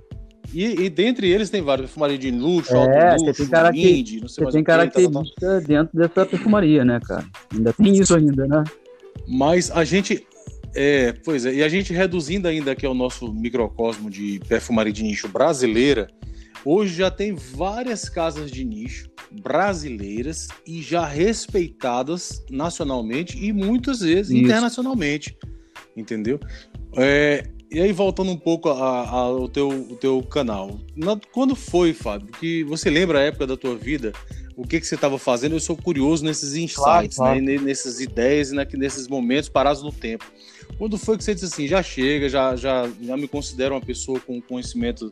[0.53, 4.27] E, e, dentre eles tem vários, perfumaria de luxo, é, luxo, você tem indie, não
[4.27, 5.67] sei você tem característica tá, tá, tá.
[5.67, 7.25] dentro dessa perfumaria, né, cara?
[7.53, 8.63] Ainda tem isso ainda, né?
[9.27, 10.27] Mas a gente
[10.73, 15.03] é, pois é, e a gente reduzindo ainda aqui o nosso microcosmo de perfumaria de
[15.03, 16.07] nicho brasileira,
[16.65, 24.31] hoje já tem várias casas de nicho brasileiras e já respeitadas nacionalmente e muitas vezes
[24.31, 24.43] Isso.
[24.43, 25.38] internacionalmente,
[25.95, 26.39] entendeu?
[26.97, 32.27] É, e aí, voltando um pouco ao teu, o teu canal, na, quando foi, Fábio,
[32.27, 34.12] que você lembra a época da tua vida
[34.55, 35.55] o que, que você estava fazendo.
[35.55, 37.41] Eu sou curioso nesses insights, claro, claro.
[37.41, 37.57] Né?
[37.57, 40.25] nessas ideias e nesses momentos parados no tempo.
[40.82, 44.20] Quando foi que você disse assim, já chega, já, já, já me considero uma pessoa
[44.20, 45.12] com conhecimento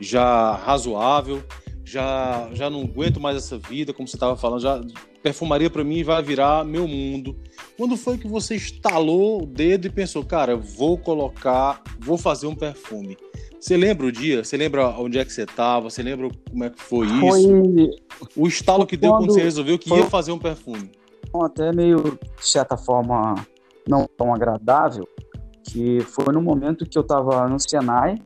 [0.00, 1.44] já razoável,
[1.84, 4.80] já, já não aguento mais essa vida, como você estava falando, já
[5.22, 7.36] perfumaria para mim vai virar meu mundo.
[7.76, 12.54] Quando foi que você estalou o dedo e pensou, cara, vou colocar, vou fazer um
[12.54, 13.18] perfume?
[13.60, 14.42] Você lembra o dia?
[14.42, 15.90] Você lembra onde é que você estava?
[15.90, 17.40] Você lembra como é que foi, foi...
[17.40, 17.90] isso?
[18.34, 19.98] O estalo que deu quando você resolveu que foi...
[19.98, 20.90] ia fazer um perfume?
[21.42, 23.34] Até meio, de certa forma,
[23.88, 25.08] não tão agradável,
[25.64, 28.16] que foi no momento que eu estava no Senai,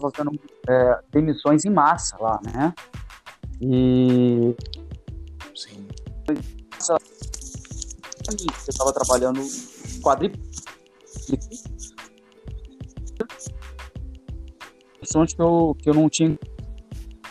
[0.00, 0.32] fazendo
[0.68, 2.74] é, demissões em massa lá, né?
[3.60, 4.54] E...
[5.54, 5.86] Sim.
[6.86, 9.40] Eu estava trabalhando
[10.02, 10.42] quadriplo
[15.34, 16.38] que eu, que eu não tinha.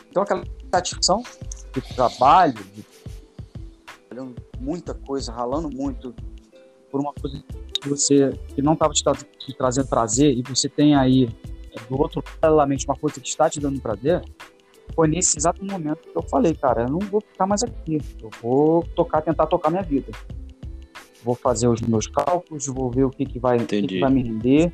[0.10, 1.24] Então, aquela satisfação
[1.74, 2.86] de trabalho, de
[4.60, 6.14] muita coisa, ralando muito
[6.94, 9.04] por uma coisa que você que não estava te,
[9.40, 11.28] te, trazendo prazer e você tem aí
[11.90, 14.22] do outro paralelamente uma coisa que está te dando prazer,
[14.94, 18.30] foi nesse exato momento que eu falei, cara, eu não vou ficar mais aqui, eu
[18.44, 20.12] vou tocar, tentar tocar minha vida.
[21.24, 24.22] Vou fazer os meus cálculos, vou ver o que, que, vai, que, que vai me
[24.22, 24.72] render,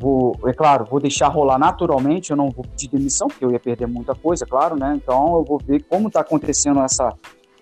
[0.00, 3.60] vou, é claro, vou deixar rolar naturalmente, eu não vou pedir demissão, porque eu ia
[3.60, 4.94] perder muita coisa, claro, né?
[4.96, 7.14] Então eu vou ver como está acontecendo essa,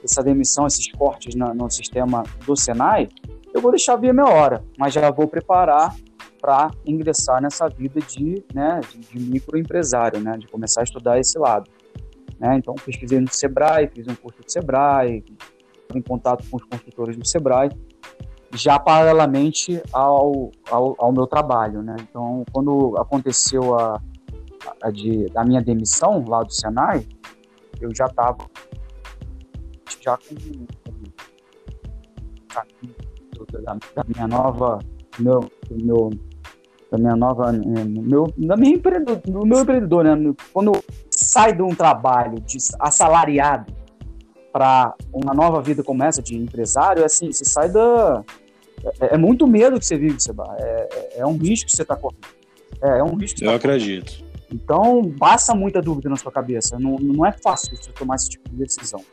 [0.02, 3.08] essa demissão, esses cortes na, no sistema do Senai,
[3.56, 5.96] eu vou deixar vir a minha hora, mas já vou preparar
[6.38, 10.36] para ingressar nessa vida de, né, de, de microempresário, né?
[10.36, 11.70] De começar a estudar esse lado.
[12.38, 12.56] Né?
[12.56, 15.24] Então pesquisei no Sebrae, fiz um curso do Sebrae,
[15.94, 17.70] em contato com os construtores do Sebrae,
[18.52, 21.96] já paralelamente ao, ao, ao, meu trabalho, né?
[22.00, 24.00] Então, quando aconteceu a,
[24.82, 27.06] a, de, a minha demissão lá do Senai,
[27.80, 28.36] eu já estava
[30.00, 30.34] já com,
[30.84, 30.96] com
[33.62, 34.78] da, da, minha nova
[35.18, 36.10] meu, meu
[36.90, 40.34] da minha nova meu da minha empreendedor, do meu empreendedor, né?
[40.52, 40.72] Quando
[41.10, 43.74] sai de um trabalho de assalariado
[44.56, 48.24] para uma nova vida como essa de empresário, é assim, você sai da.
[49.00, 50.56] É, é muito medo que você vive, Seba.
[50.58, 52.26] É, é, é um risco que você está correndo.
[52.82, 54.12] É, é, um risco Eu tá acredito.
[54.12, 54.26] Correndo.
[54.50, 56.78] Então, passa muita dúvida na sua cabeça.
[56.78, 59.04] Não, não é fácil você tomar esse tipo de decisão.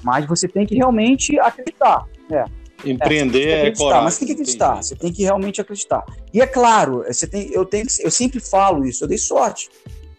[0.00, 2.06] Mas você tem que realmente acreditar.
[2.30, 2.44] É,
[2.84, 4.04] Empreender é, é coragem.
[4.04, 4.86] Mas você tem que acreditar, entendi.
[4.86, 6.04] você tem que realmente acreditar.
[6.32, 9.68] E é claro, você tem, eu, tenho, eu sempre falo isso, eu dei sorte,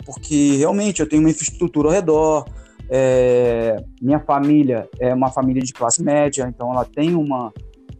[0.06, 2.46] porque realmente eu tenho uma infraestrutura ao redor,
[2.90, 7.52] é, minha família é uma família de classe média, então ela tem uma,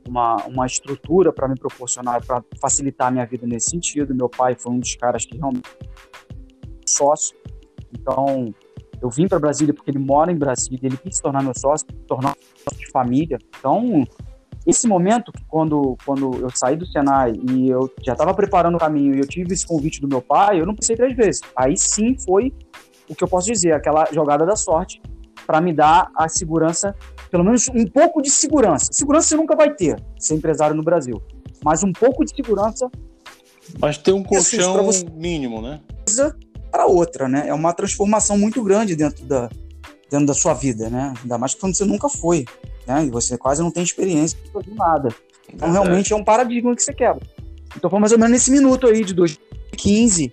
[0.08, 4.14] uma, uma estrutura para me proporcionar, para facilitar a minha vida nesse sentido.
[4.14, 5.70] Meu pai foi um dos caras que realmente
[6.88, 7.36] sócio,
[7.92, 8.54] então
[9.02, 11.86] eu vim para Brasília porque ele mora em Brasília, ele quis se tornar meu sócio,
[12.08, 13.38] tornar sócio de família.
[13.60, 14.06] Então,
[14.66, 19.16] esse momento, quando, quando eu saí do Senai e eu já estava preparando o caminho
[19.16, 21.42] e eu tive esse convite do meu pai, eu não pensei três vezes.
[21.56, 22.54] Aí sim foi
[23.10, 25.02] o que eu posso dizer, aquela jogada da sorte
[25.46, 26.96] para me dar a segurança,
[27.30, 28.94] pelo menos um pouco de segurança.
[28.94, 31.22] Segurança você nunca vai ter, ser empresário no Brasil,
[31.64, 32.90] mas um pouco de segurança.
[33.80, 35.06] Mas tem um colchão você...
[35.10, 35.82] mínimo, né?
[36.72, 37.48] Para outra, né?
[37.48, 39.50] É uma transformação muito grande dentro da,
[40.14, 41.12] dentro da sua vida, né?
[41.24, 42.46] Ainda mais quando você nunca foi,
[42.86, 43.04] né?
[43.04, 45.10] E você quase não tem experiência de fazer nada.
[45.52, 47.26] Então, realmente é um paradigma que você quebra.
[47.76, 50.32] Então, foi mais ou menos nesse minuto aí de 2015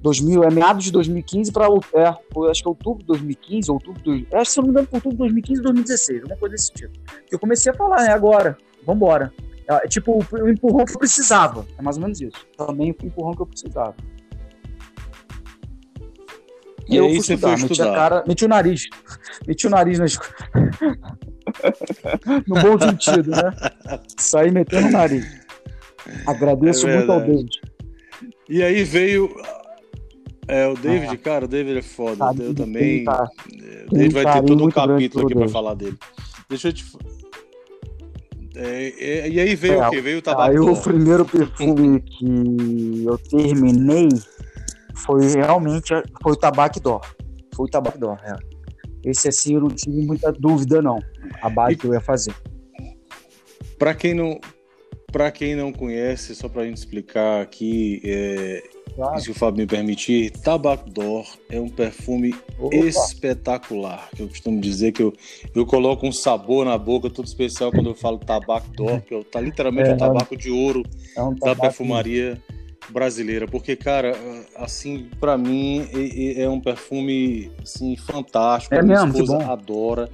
[0.00, 4.26] 2000, é meados de 2015 para é, foi, acho que outubro de 2015, outubro de,
[4.32, 6.92] acho que se não me engano, outubro de 2015 2016, alguma coisa desse tipo.
[7.30, 9.32] Eu comecei a falar, é agora, vambora.
[9.68, 12.46] É, tipo, o empurrão que eu precisava, é mais ou menos isso.
[12.56, 13.94] Também o empurrão que eu precisava.
[16.88, 17.90] E, e eu aí fui estudar, meti estudar.
[17.90, 18.82] a cara, meti o nariz,
[19.46, 20.30] meti o nariz na escola.
[22.46, 24.00] no bom sentido, né?
[24.16, 25.26] Saí metendo o nariz.
[26.26, 27.60] Agradeço é muito ao Deus.
[28.48, 29.30] E aí veio
[30.48, 32.24] é, o David, ah, cara, o David é foda.
[32.42, 33.04] Eu também.
[33.04, 33.28] Tá,
[33.90, 35.98] o David vai ter todo um capítulo aqui pra falar dele.
[36.48, 36.86] Deixa eu te.
[38.56, 40.00] É, é, e aí veio é, o quê?
[40.00, 40.50] Veio o tabaco.
[40.50, 44.08] Aí o primeiro perfume que eu terminei
[44.98, 47.00] foi realmente foi o Tabac Dor.
[47.54, 48.36] Foi o Tabac Dor, é.
[49.04, 50.98] Esse assim eu não tive muita dúvida, não.
[51.40, 52.34] A base que eu ia fazer.
[53.78, 54.40] Para quem não.
[55.10, 58.62] Para quem não conhece, só para a gente explicar aqui, é,
[58.98, 59.20] Claro.
[59.20, 62.74] Se o Fábio me permitir, Tabac d'Or é um perfume Opa.
[62.74, 64.08] espetacular.
[64.18, 65.12] Eu costumo dizer que eu,
[65.54, 69.40] eu coloco um sabor na boca todo especial quando eu falo Tabac d'Or, que tá
[69.40, 70.82] literalmente é, um tabaco de ouro
[71.16, 72.42] é um da perfumaria
[72.90, 73.46] brasileira.
[73.46, 74.16] Porque, cara,
[74.56, 78.74] assim, para mim é, é, um perfume assim, fantástico.
[78.74, 80.10] É a minha mesmo, esposa adora.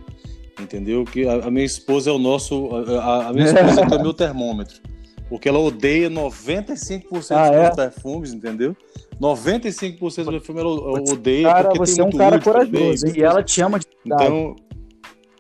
[0.61, 1.05] Entendeu?
[1.05, 2.71] Que a, a, minha esposa é o nosso.
[3.01, 4.81] A, a minha esposa é o meu termômetro.
[5.29, 7.75] Porque ela odeia 95% ah, dos é?
[7.75, 8.77] perfumes, entendeu?
[9.21, 10.71] 95% dos perfumes ela
[11.11, 11.49] odeia.
[11.49, 14.57] Cara, você é um cara corajoso, e ela te ama de Então.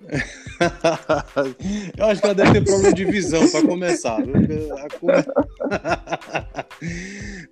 [1.96, 4.18] Eu acho que ela deve ter problema de visão para começar.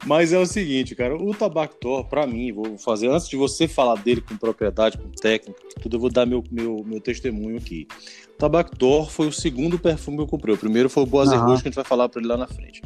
[0.07, 4.03] Mas é o seguinte, cara, o Tabactor, para mim, vou fazer antes de você falar
[4.03, 7.87] dele com propriedade, com técnica, tudo, eu vou dar meu, meu, meu testemunho aqui.
[8.39, 10.55] Tabac d'Or foi o segundo perfume que eu comprei.
[10.55, 11.39] O primeiro foi o Boas uhum.
[11.39, 12.83] Rouge, que a gente vai falar para ele lá na frente.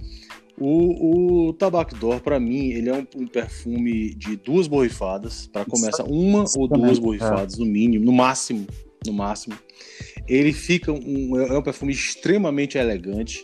[0.59, 5.65] O, o Tabac d'Or, para mim, ele é um, um, perfume de duas borrifadas, para
[5.67, 7.59] começar, uma ou duas borrifadas, é.
[7.59, 8.67] no mínimo, no máximo,
[9.07, 9.57] no máximo.
[10.29, 13.43] Ele fica um, é um perfume extremamente elegante,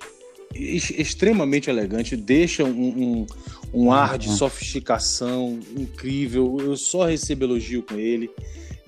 [0.55, 3.27] extremamente elegante, deixa um, um,
[3.73, 6.59] um ar de sofisticação incrível.
[6.61, 8.31] Eu só recebo elogio com ele.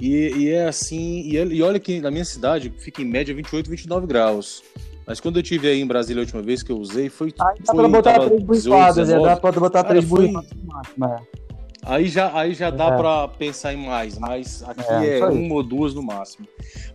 [0.01, 3.71] E, e é assim, e, e, olha que na minha cidade fica em média 28,
[3.71, 4.63] 29 graus.
[5.07, 7.33] Mas quando eu tive aí em Brasília a última vez que eu usei, foi.
[7.39, 11.44] Aí dá pra botar três borrifadas, é, dá pra botar três é.
[11.87, 12.97] Aí já, aí já dá é.
[12.97, 16.47] para pensar em mais, mas aqui é, é uma ou duas no máximo.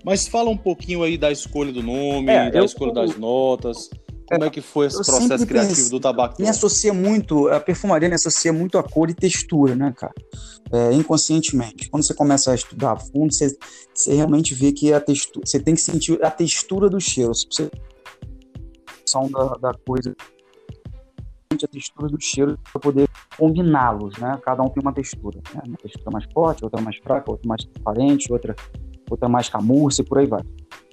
[0.04, 3.89] Mas fala um pouquinho aí da escolha do nome, é, da eu, escolha das notas.
[4.25, 6.39] Como é que foi esse processo criativo pense, do tabaco?
[6.39, 10.13] Me associa muito, a perfumaria me associa muito a cor e textura, né, cara?
[10.71, 11.89] É, inconscientemente.
[11.89, 13.56] Quando você começa a estudar a fundo, você,
[13.91, 17.32] você realmente vê que a textura, você tem que sentir a textura do cheiro.
[17.34, 17.69] Você
[19.32, 20.15] da, da coisa
[21.51, 24.39] a textura do cheiro para poder combiná-los, né?
[24.43, 25.62] Cada um tem uma textura, né?
[25.65, 28.55] uma textura mais forte, outra mais fraca, outra mais transparente, outra
[29.09, 30.41] outra mais camurça e por aí vai.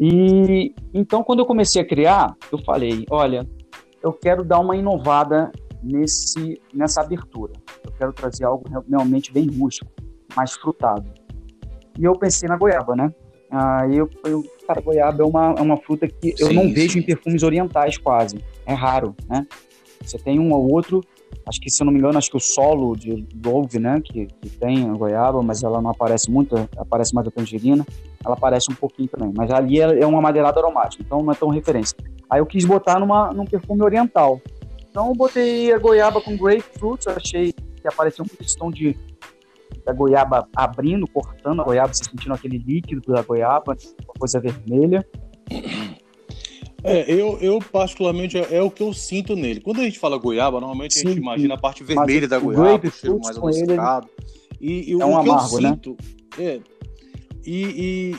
[0.00, 3.46] E então, quando eu comecei a criar, eu falei: olha,
[4.02, 7.52] eu quero dar uma inovada nesse, nessa abertura.
[7.84, 9.90] Eu quero trazer algo realmente bem rústico,
[10.34, 11.06] mais frutado.
[11.98, 13.12] E eu pensei na goiaba, né?
[13.50, 16.94] Aí eu, eu cara, goiaba é uma, é uma fruta que eu sim, não vejo
[16.94, 17.00] sim.
[17.00, 18.42] em perfumes orientais quase.
[18.64, 19.46] É raro, né?
[20.02, 21.00] Você tem um ou outro,
[21.46, 24.26] acho que se eu não me engano, acho que o solo de Dove, né, que,
[24.26, 27.86] que tem a goiaba, mas ela não aparece muito, aparece mais a tangerina,
[28.24, 31.34] ela aparece um pouquinho também, mas ali é, é uma madeirada aromática, então não é
[31.34, 31.96] tão referência.
[32.28, 34.40] Aí eu quis botar numa, num perfume oriental.
[34.90, 38.96] Então eu botei a goiaba com grapefruit, achei que apareceu um tom de
[39.84, 45.06] da goiaba abrindo, cortando a goiaba, você sentindo aquele líquido da goiaba, uma coisa vermelha.
[46.86, 49.60] É, eu, eu particularmente, é, é, o que eu sinto nele.
[49.60, 52.86] Quando a gente fala goiaba, normalmente sim, a gente imagina a parte vermelha da goiaba,
[52.86, 54.08] o cheiro mais adocicado.
[54.60, 55.68] E, e é um o que amargo, eu né?
[55.70, 55.96] sinto...
[56.38, 56.60] É,
[57.46, 58.16] e, e,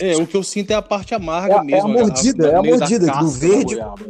[0.00, 1.88] é, o que eu sinto é a parte amarga é, mesmo.
[1.88, 3.74] É a mordida, é a mordida, do verde.
[3.74, 4.04] Goiaba,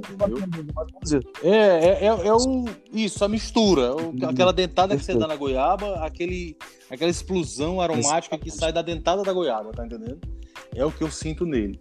[1.42, 3.94] é, é, é, é, o, isso, a mistura.
[3.94, 6.57] O, aquela dentada que você dá na goiaba, aquele,
[6.90, 10.18] aquela explosão aromática que sai da dentada da goiaba, tá entendendo?
[10.74, 11.80] É o que eu sinto nele.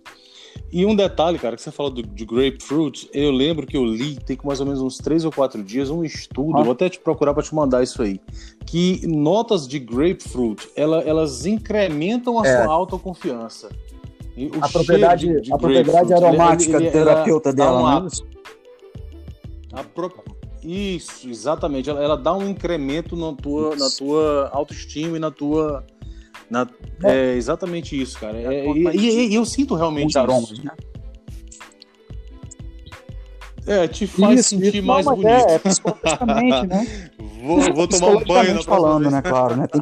[0.71, 4.15] E um detalhe, cara, que você falou do, de grapefruit, eu lembro que eu li,
[4.15, 6.63] tem mais ou menos uns três ou quatro dias, um estudo, ah.
[6.63, 8.21] vou até te procurar para te mandar isso aí,
[8.65, 12.63] que notas de grapefruit, ela, elas incrementam a é.
[12.63, 13.69] sua autoconfiança.
[14.61, 18.25] A propriedade, de, de a propriedade aromática ele, ele, terapeuta dela, não é isso?
[19.93, 20.13] Pro...
[20.63, 21.89] Isso, exatamente.
[21.89, 25.85] Ela, ela, dá um incremento na tua, na tua autoestima e na tua
[26.49, 26.67] na,
[27.03, 27.31] é.
[27.31, 28.37] é exatamente isso, cara.
[28.37, 30.19] É, e, e, e, eu sinto realmente isso.
[30.19, 30.71] Aromas, né?
[33.67, 35.27] É, te faz isso, sentir isso, mais bonito.
[35.27, 37.11] É, é psicologicamente, né?
[37.43, 39.67] vou, vou tomar um banho na falando, né, claro, né?
[39.69, 39.81] Tem...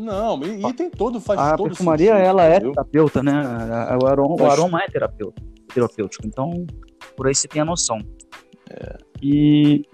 [0.00, 2.70] Não, e, e, tem todo, faz a todo perfumaria, sentido, ela é entendeu?
[2.70, 3.32] é terapeuta, né?
[4.02, 5.42] O aroma, o aroma é terapeuta,
[5.74, 6.26] terapêutico.
[6.26, 6.66] Então,
[7.14, 7.98] por aí você tem a noção.
[8.70, 8.96] É.
[9.20, 9.84] E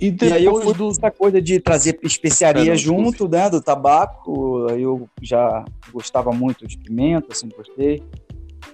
[0.00, 0.88] e, e aí eu fui do...
[0.88, 4.66] essa coisa de trazer especiaria é, junto, né, do tabaco.
[4.70, 8.02] Aí eu já gostava muito de pimenta, sempre gostei.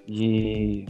[0.06, 0.84] E,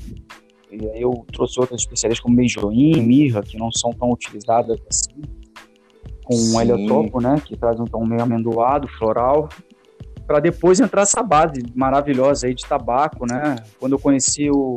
[0.71, 5.21] e aí eu trouxe outras especiarias como beijoim, mirra, que não são tão utilizadas assim.
[6.25, 9.49] Com um heliotropo, né, que traz um tom meio amendoado, floral.
[10.27, 13.57] Para depois entrar essa base maravilhosa aí de tabaco, né?
[13.79, 14.77] Quando eu conheci o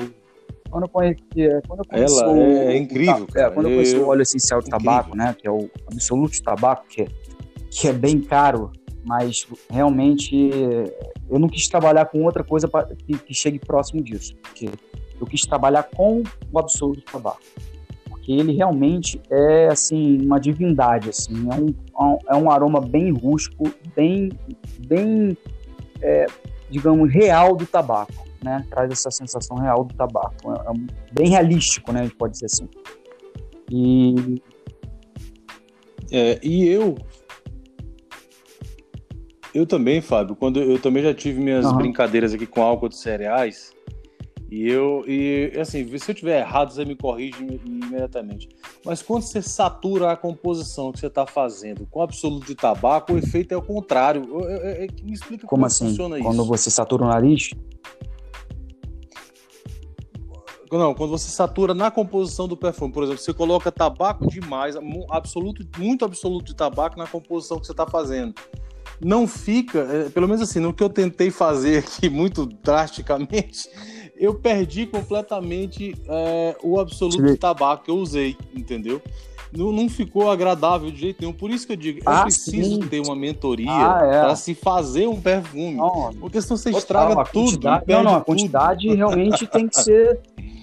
[0.76, 3.28] quando eu conheci, é, quando eu conheci ela o, é, incrível.
[3.34, 4.91] É, quando eu conheci o óleo essencial de incrível.
[4.91, 7.07] tabaco, né, que é o absoluto de tabaco, que é,
[7.71, 8.73] que é bem caro,
[9.05, 10.51] mas realmente
[11.30, 14.69] eu não quis trabalhar com outra coisa pra, que, que chegue próximo disso, porque
[15.17, 17.39] eu quis trabalhar com o absoluto de tabaco,
[18.09, 23.63] porque ele realmente é assim uma divindade, assim, é um, é um aroma bem rústico,
[23.95, 24.30] bem,
[24.86, 25.38] bem
[26.01, 26.26] é,
[26.69, 28.65] digamos real do tabaco né?
[28.69, 30.51] Traz essa sensação real do tabaco.
[30.51, 32.01] É, é bem realístico, né?
[32.01, 32.67] A gente pode dizer assim.
[33.71, 34.41] E.
[36.11, 36.95] É, e eu.
[39.53, 41.77] Eu também, Fábio, quando eu também já tive minhas uhum.
[41.77, 43.73] brincadeiras aqui com álcool de cereais.
[44.51, 48.47] E eu, e assim, se eu tiver errado, você me corrige imediatamente.
[48.86, 53.17] Mas quando você satura a composição que você está fazendo com absoluto de tabaco, o
[53.17, 54.21] efeito é o contrário.
[55.03, 55.88] me explica como, como assim?
[55.88, 56.27] funciona isso.
[56.27, 57.49] Quando você satura o nariz?
[60.78, 64.76] Não, quando você satura na composição do perfume, por exemplo, você coloca tabaco demais,
[65.09, 68.34] absoluto, muito absoluto de tabaco na composição que você está fazendo.
[69.03, 73.69] Não fica, é, pelo menos assim, no que eu tentei fazer aqui muito drasticamente,
[74.15, 79.01] eu perdi completamente é, o absoluto de tabaco que eu usei, entendeu?
[79.55, 81.34] Não, não, ficou agradável de jeito nenhum.
[81.34, 82.88] Por isso que eu digo, ah, é preciso sim.
[82.88, 84.21] ter uma mentoria ah, é.
[84.21, 85.76] para se fazer um perfume.
[85.76, 87.59] Não, porque senão você estraga tudo.
[87.88, 90.19] Não, não, a quantidade realmente tem que ser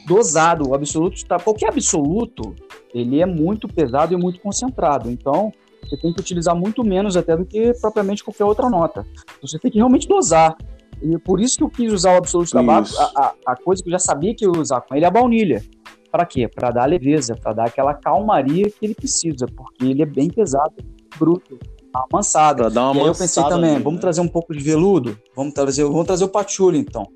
[0.06, 0.68] dosado.
[0.68, 1.38] O absoluto está.
[1.38, 2.54] Qualquer absoluto,
[2.94, 5.10] ele é muito pesado e muito concentrado.
[5.10, 9.06] Então, você tem que utilizar muito menos até do que propriamente qualquer outra nota.
[9.12, 10.56] Então, você tem que realmente dosar.
[11.02, 12.88] E por isso que eu quis usar o absoluto tabaco.
[12.98, 15.08] A, a, a, coisa que eu já sabia que eu ia usar com ele é
[15.08, 15.62] a baunilha.
[16.10, 16.46] Para quê?
[16.46, 20.74] Para dar leveza, para dar aquela calmaria que ele precisa, porque ele é bem pesado,
[21.18, 21.58] bruto,
[21.92, 22.70] amansado.
[22.70, 24.00] Dar uma e aí eu pensei também, vamos né?
[24.00, 27.08] trazer um pouco de veludo, vamos trazer, vamos trazer o patchouli então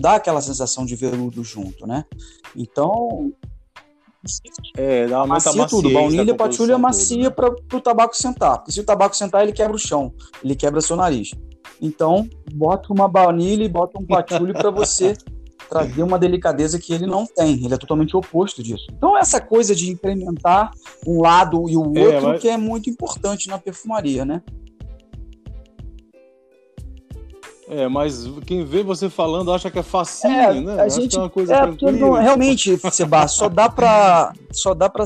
[0.00, 2.04] dá aquela sensação de veludo junto, né?
[2.56, 3.32] Então.
[4.76, 5.90] É, dá uma macia tudo.
[5.90, 7.30] Baunilha, patchouli é macia né?
[7.30, 8.58] para o tabaco sentar.
[8.58, 11.32] Porque se o tabaco sentar, ele quebra o chão, ele quebra seu nariz.
[11.80, 15.14] Então, bota uma baunilha e bota um patchouli para você
[15.68, 17.64] trazer uma delicadeza que ele não tem.
[17.64, 18.86] Ele é totalmente oposto disso.
[18.90, 20.70] Então, essa coisa de incrementar
[21.06, 22.40] um lado e o é, outro é, mas...
[22.40, 24.42] que é muito importante na perfumaria, né?
[27.68, 30.82] É, mas quem vê você falando acha que é facinho, é, né?
[30.82, 32.20] A gente, é uma coisa é, tranquila.
[32.20, 35.04] realmente, Seba, só dá para só dá para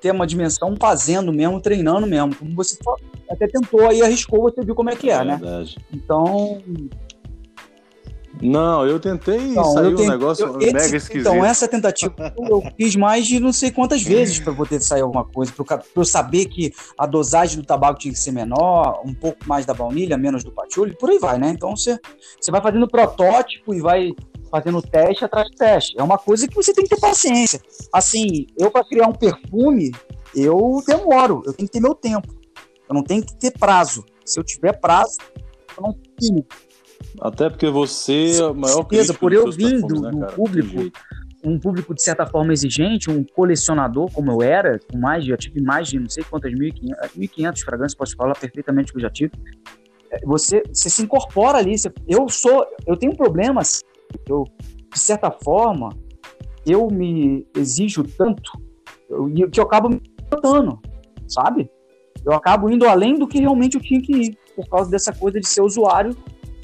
[0.00, 2.34] ter uma dimensão fazendo mesmo, treinando mesmo.
[2.34, 2.76] Como você
[3.30, 5.36] até tentou aí, arriscou, você viu como é que é, é né?
[5.36, 5.78] Verdade.
[5.92, 6.60] Então,
[8.42, 11.20] não, eu tentei então, e saiu um negócio eu, esse, mega esquisito.
[11.20, 15.24] Então, essa tentativa eu fiz mais de não sei quantas vezes para poder sair alguma
[15.24, 19.38] coisa, para eu saber que a dosagem do tabaco tinha que ser menor, um pouco
[19.46, 21.50] mais da baunilha, menos do patchouli, por aí vai, né?
[21.50, 21.98] Então você,
[22.40, 24.12] você vai fazendo protótipo e vai
[24.50, 25.94] fazendo teste atrás de teste.
[25.98, 27.60] É uma coisa que você tem que ter paciência.
[27.92, 29.92] Assim, eu para criar um perfume,
[30.34, 32.28] eu demoro, eu tenho que ter meu tempo.
[32.88, 34.04] Eu não tenho que ter prazo.
[34.24, 35.16] Se eu tiver prazo,
[35.76, 36.44] eu não tenho
[37.22, 40.90] Até porque você é o maior certeza, por eu vir do, né, do público,
[41.44, 45.62] um público de certa forma exigente, um colecionador como eu era, com mais, já tive
[45.62, 49.30] mais de não sei quantas 1.500, 1.500 fragrâncias, posso falar perfeitamente que eu já tive.
[50.10, 51.78] É, você, você se incorpora ali.
[51.78, 53.82] Você, eu sou, eu tenho um problema, assim,
[54.28, 54.42] eu,
[54.92, 55.90] de certa forma,
[56.66, 58.50] eu me exijo tanto
[59.08, 60.80] eu, que eu acabo me botando,
[61.28, 61.70] sabe?
[62.24, 65.38] Eu acabo indo além do que realmente eu tinha que ir, por causa dessa coisa
[65.38, 66.16] de ser usuário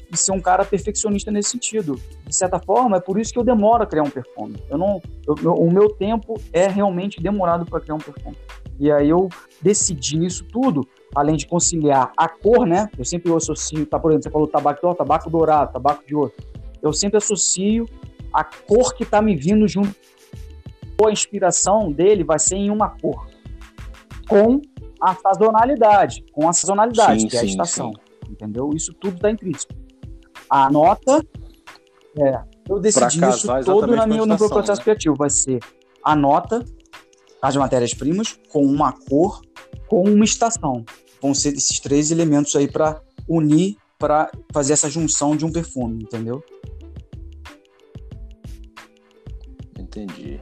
[0.09, 1.99] de ser um cara perfeccionista nesse sentido.
[2.25, 4.55] De certa forma, é por isso que eu demoro a criar um perfume.
[4.69, 8.35] Eu não, eu, o meu tempo é realmente demorado para criar um perfume.
[8.79, 9.27] E aí eu
[9.61, 12.89] decidi nisso tudo, além de conciliar a cor, né?
[12.97, 16.33] Eu sempre associo, tá, por exemplo, você falou tabaco, tabaco dourado, tabaco de ouro.
[16.81, 17.85] Eu sempre associo
[18.33, 19.93] a cor que está me vindo junto.
[21.05, 23.27] A inspiração dele vai ser em uma cor,
[24.27, 24.61] com
[24.99, 27.93] a sazonalidade, com a sazonalidade, sim, que é a estação.
[27.93, 28.31] Sim.
[28.31, 28.69] Entendeu?
[28.75, 29.73] Isso tudo está intrínseco.
[30.49, 31.23] A nota,
[32.17, 34.83] é, eu decidi isso todo na minha, no meu processo né?
[34.83, 35.15] criativo.
[35.15, 35.59] Vai ser
[36.03, 36.63] a nota,
[37.41, 39.41] as matérias-primas, com uma cor,
[39.87, 40.83] com uma estação.
[41.21, 46.03] Vão ser esses três elementos aí para unir, para fazer essa junção de um perfume,
[46.03, 46.43] entendeu?
[49.77, 50.39] Entendi.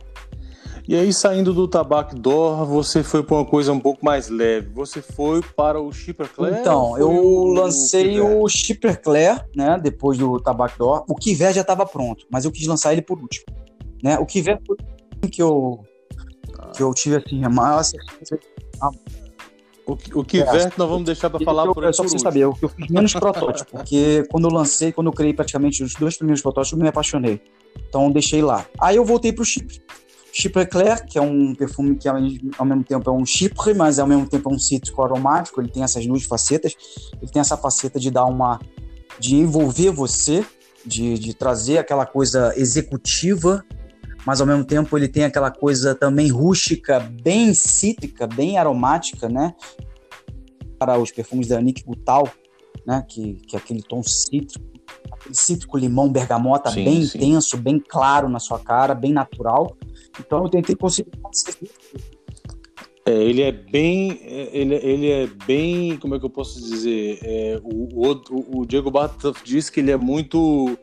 [0.87, 4.69] E aí, saindo do Tabac D'Or, você foi para uma coisa um pouco mais leve.
[4.73, 6.61] Você foi para o Chipper Claire?
[6.61, 11.03] Então, eu lancei o Chipper Claire, né, depois do Tabac D'Or.
[11.09, 13.45] O Kiver já estava pronto, mas eu quis lançar ele por último.
[14.01, 14.17] Né?
[14.17, 15.83] O Kiver foi que eu,
[16.73, 17.83] que eu tive, assim, a maior.
[19.85, 21.93] O, o que é, nós vamos deixar para falar eu, por aí.
[21.93, 25.13] Só para você saber, eu, eu fiz menos protótipo, porque quando eu lancei, quando eu
[25.13, 27.41] criei praticamente os dois primeiros protótipos, eu me apaixonei.
[27.89, 28.65] Então deixei lá.
[28.79, 29.81] Aí eu voltei para o Chipre.
[30.39, 32.15] Chipre Eclair, que é um perfume que ao
[32.65, 35.81] mesmo tempo é um chipre, mas ao mesmo tempo é um cítrico aromático, ele tem
[35.81, 36.75] essas duas facetas.
[37.19, 38.59] Ele tem essa faceta de dar uma.
[39.19, 40.45] de envolver você,
[40.85, 43.65] de, de trazer aquela coisa executiva,
[44.27, 49.55] mas ao mesmo tempo ele tem aquela coisa também rústica, bem cítrica, bem aromática, né?
[50.77, 52.29] Para os perfumes da Nick Gutal,
[52.85, 53.03] né?
[53.09, 54.63] Que, que é aquele tom cítrico,
[55.11, 57.17] aquele cítrico limão bergamota sim, bem sim.
[57.17, 59.75] intenso, bem claro na sua cara, bem natural.
[60.19, 61.11] Então eu tentei conseguir
[63.07, 64.19] é, ele é bem,
[64.51, 67.19] ele, ele é bem, como é que eu posso dizer?
[67.23, 70.77] É, o, o, o, Diego Bartos disse que ele é muito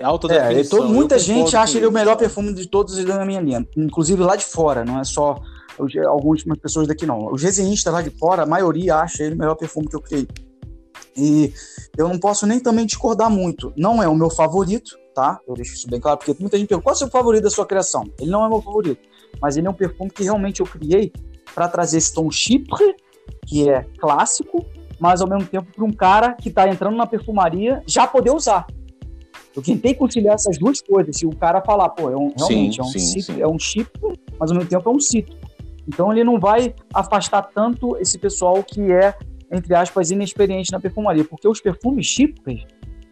[0.00, 0.78] alta é, definição.
[0.78, 4.34] Todo, muita gente acha ele o melhor perfume de todos da minha linha, inclusive lá
[4.34, 5.42] de fora, não é só
[6.06, 7.30] algumas pessoas daqui não.
[7.30, 10.26] Os resenhistas lá de fora, a maioria acha ele o melhor perfume que eu criei.
[11.14, 11.52] E
[11.98, 13.74] eu não posso nem também discordar muito.
[13.76, 15.40] Não é o meu favorito, tá?
[15.46, 17.50] Eu deixo isso bem claro, porque muita gente pergunta qual é o seu favorito da
[17.50, 18.04] sua criação.
[18.18, 19.00] Ele não é meu favorito,
[19.40, 21.12] mas ele é um perfume que realmente eu criei
[21.54, 22.96] para trazer esse tom chipre,
[23.46, 24.64] que é clássico,
[24.98, 28.66] mas ao mesmo tempo para um cara que está entrando na perfumaria já poder usar.
[29.54, 31.16] Eu tentei conciliar essas duas coisas.
[31.16, 33.42] Se o cara falar, pô, é um, realmente sim, é, um sim, sim.
[33.42, 35.36] é um chipre, mas ao mesmo tempo é um citro.
[35.86, 39.14] Então ele não vai afastar tanto esse pessoal que é,
[39.50, 42.64] entre aspas, inexperiente na perfumaria, porque os perfumes chipres,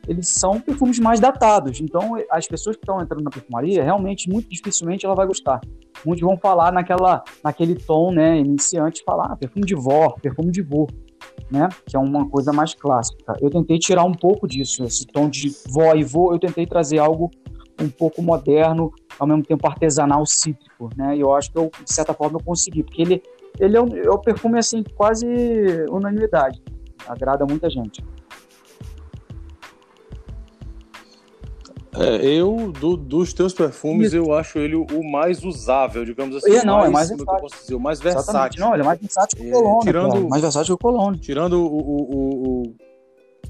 [0.06, 1.80] eles são perfumes mais datados.
[1.80, 5.60] Então, as pessoas que estão entrando na perfumaria, realmente, muito dificilmente ela vai gostar.
[6.04, 10.62] Muitos vão falar naquela, naquele tom, né, iniciante, falar ah, perfume de vó, perfume de
[10.62, 10.86] vô,
[11.50, 13.34] né, que é uma coisa mais clássica.
[13.40, 16.98] Eu tentei tirar um pouco disso, esse tom de vó e vô, eu tentei trazer
[16.98, 17.30] algo
[17.80, 21.92] um pouco moderno, ao mesmo tempo artesanal, cítrico, né, e eu acho que eu, de
[21.92, 23.22] certa forma eu consegui, porque ele,
[23.58, 25.26] ele é um, é um perfume, assim, quase
[25.90, 26.62] unanimidade,
[27.06, 28.02] agrada muita gente.
[31.92, 36.54] É, eu, do, dos teus perfumes, eu acho ele o mais usável, digamos assim.
[36.54, 37.46] É, não, mais, é mais versátil.
[37.46, 38.30] É dizer, o mais versátil.
[38.30, 38.60] Exatamente.
[38.60, 39.78] Não, ele é mais versátil que o Colônia.
[39.78, 41.20] É, tirando, mais versátil que o Colônia.
[41.20, 41.66] Tirando o.
[41.66, 42.74] o, o, o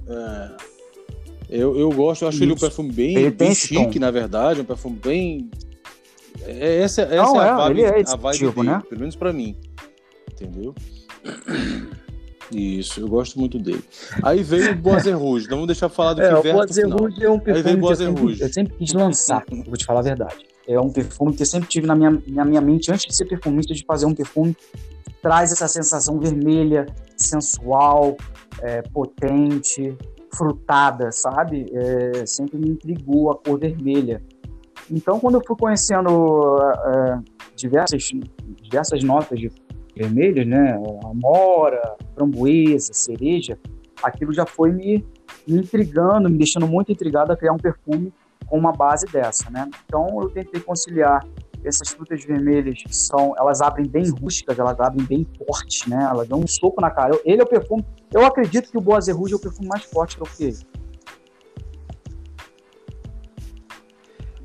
[0.08, 0.50] é,
[1.50, 2.44] eu, eu gosto, eu acho Isso.
[2.44, 4.00] ele um perfume bem, ele bem chique, tom.
[4.00, 5.50] na verdade, um perfume bem.
[6.46, 8.82] É, essa, essa não, é a vibe, a vibe tipo, dele, né?
[8.88, 9.56] pelo menos pra mim.
[10.32, 10.74] Entendeu?
[12.52, 13.84] Isso, eu gosto muito dele.
[14.22, 17.24] Aí veio o Boazer Rouge, então vamos deixar falar do é, que O Boazer Rouge
[17.24, 20.44] é um perfume que eu sempre, eu sempre, quis lançar, vou te falar a verdade.
[20.66, 23.26] É um perfume que eu sempre tive na minha, na minha mente, antes de ser
[23.26, 24.54] perfumista, de fazer um perfume
[25.04, 26.86] que traz essa sensação vermelha,
[27.16, 28.16] sensual,
[28.60, 29.96] é, potente,
[30.34, 31.66] frutada, sabe?
[31.72, 34.22] É, sempre me intrigou a cor vermelha.
[34.90, 37.18] Então, quando eu fui conhecendo é,
[37.54, 38.10] diversas,
[38.60, 39.50] diversas notas de
[40.00, 40.80] vermelhas, né?
[41.04, 43.58] Amora, framboesa, cereja,
[44.02, 45.04] aquilo já foi me,
[45.46, 48.12] me intrigando, me deixando muito intrigado a criar um perfume
[48.46, 49.68] com uma base dessa, né?
[49.84, 51.24] Então eu tentei conciliar
[51.62, 56.08] essas frutas vermelhas que são, elas abrem bem rústicas, elas abrem bem forte, né?
[56.10, 57.18] Elas dão um soco na cara.
[57.22, 60.16] Ele é o perfume, eu acredito que o Boazer Rouge é o perfume mais forte
[60.16, 60.54] que eu criei.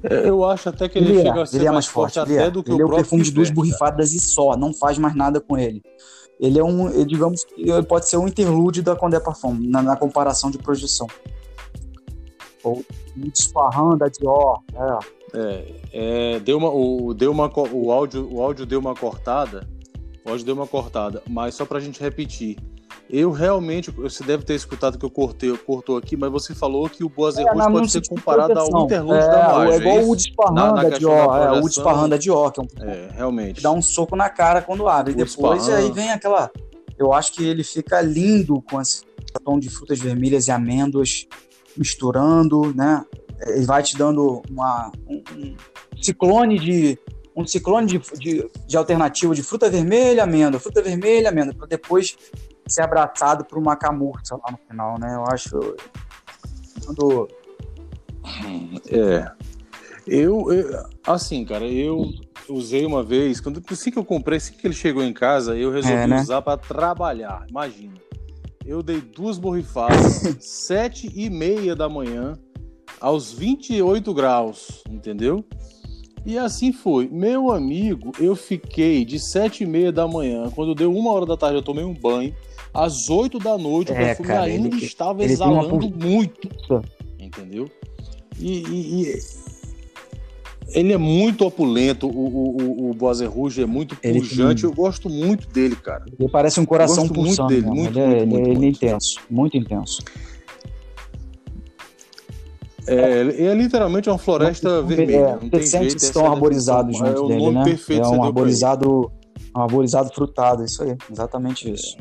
[0.10, 2.20] Eu acho até que ele, Ele, chega é, a ser ele é mais mais forte.
[2.20, 4.56] até é, do que ele é o o próprio perfume de duas borrifadas e só,
[4.56, 5.82] não faz mais nada com ele.
[6.40, 9.82] Ele é um, ele, digamos que ele pode ser um interlude da Condé Parfum, na,
[9.82, 11.08] na comparação de projeção.
[12.64, 12.84] Ou
[13.18, 14.60] um Disparran da Dior.
[14.74, 15.16] É.
[15.38, 19.68] É, é, deu uma, o, deu uma, o, áudio, o áudio deu uma cortada.
[20.26, 22.58] O áudio deu uma cortada, mas só pra gente repetir.
[23.10, 27.04] Eu realmente, você deve ter escutado que eu cortei, cortou aqui, mas você falou que
[27.04, 29.74] o Boas É, Rouge pode ser de comparado ao interlude é, da Marge.
[29.74, 30.16] É igual é o isso?
[30.16, 31.16] Disparran Na- na da questão Dior.
[31.16, 33.62] da é, o projeção- Disparran da Dior, que é um É, realmente.
[33.62, 35.14] dá um soco na cara quando abre.
[35.14, 36.50] E depois aí vem aquela.
[36.98, 39.04] Eu acho que ele fica lindo com esse
[39.44, 41.28] tom de frutas vermelhas e amêndoas
[41.78, 43.06] misturando, né?
[43.48, 45.56] Ele vai te dando uma, um, um
[46.02, 46.98] ciclone de
[47.36, 52.16] um ciclone de, de, de alternativa de fruta vermelha, amêndoa, fruta vermelha, amêndoa, para depois
[52.68, 55.16] ser abraçado por uma camurça lá no final, né?
[55.16, 55.76] Eu acho
[56.86, 57.28] quando
[58.90, 59.32] É.
[60.08, 62.12] Eu, eu- assim, cara, eu
[62.48, 65.72] usei uma vez, quando assim que eu comprei, assim que ele chegou em casa, eu
[65.72, 66.22] resolvi É, né?
[66.22, 67.44] usar para trabalhar.
[67.50, 67.94] Imagina.
[68.64, 72.34] Eu dei duas borrifadas, sete e meia da manhã,
[73.00, 75.44] aos 28 graus, entendeu?
[76.26, 77.08] E assim foi.
[77.08, 81.38] Meu amigo, eu fiquei de sete e meia da manhã, quando deu uma hora da
[81.38, 82.36] tarde, eu tomei um banho.
[82.76, 86.50] Às oito da noite, o É, perfume cara, ainda ele- estava ele exalando muito
[87.20, 87.70] entendeu?
[88.38, 89.20] E, e- e
[90.74, 94.70] ele é muito opulento, o, o, o, o Boazer Rouge é muito Ele pujante, tem-
[94.70, 96.04] eu gosto muito dele, cara.
[96.20, 97.50] ele parece um coração Gosto muito pulsando.
[97.50, 97.76] dele, mesmo.
[97.76, 100.04] muito, ele é, muito, ele, muito, ele é intenso, muito intenso.
[102.88, 105.98] É, ele é literalmente uma floresta É, vermelha, tem sente jeito.
[105.98, 107.64] estão é arborizados junto é o dele, nome né?
[107.64, 109.12] perfeito É um arborizado,
[109.56, 111.98] um arborizado frutado, isso aí, exatamente isso.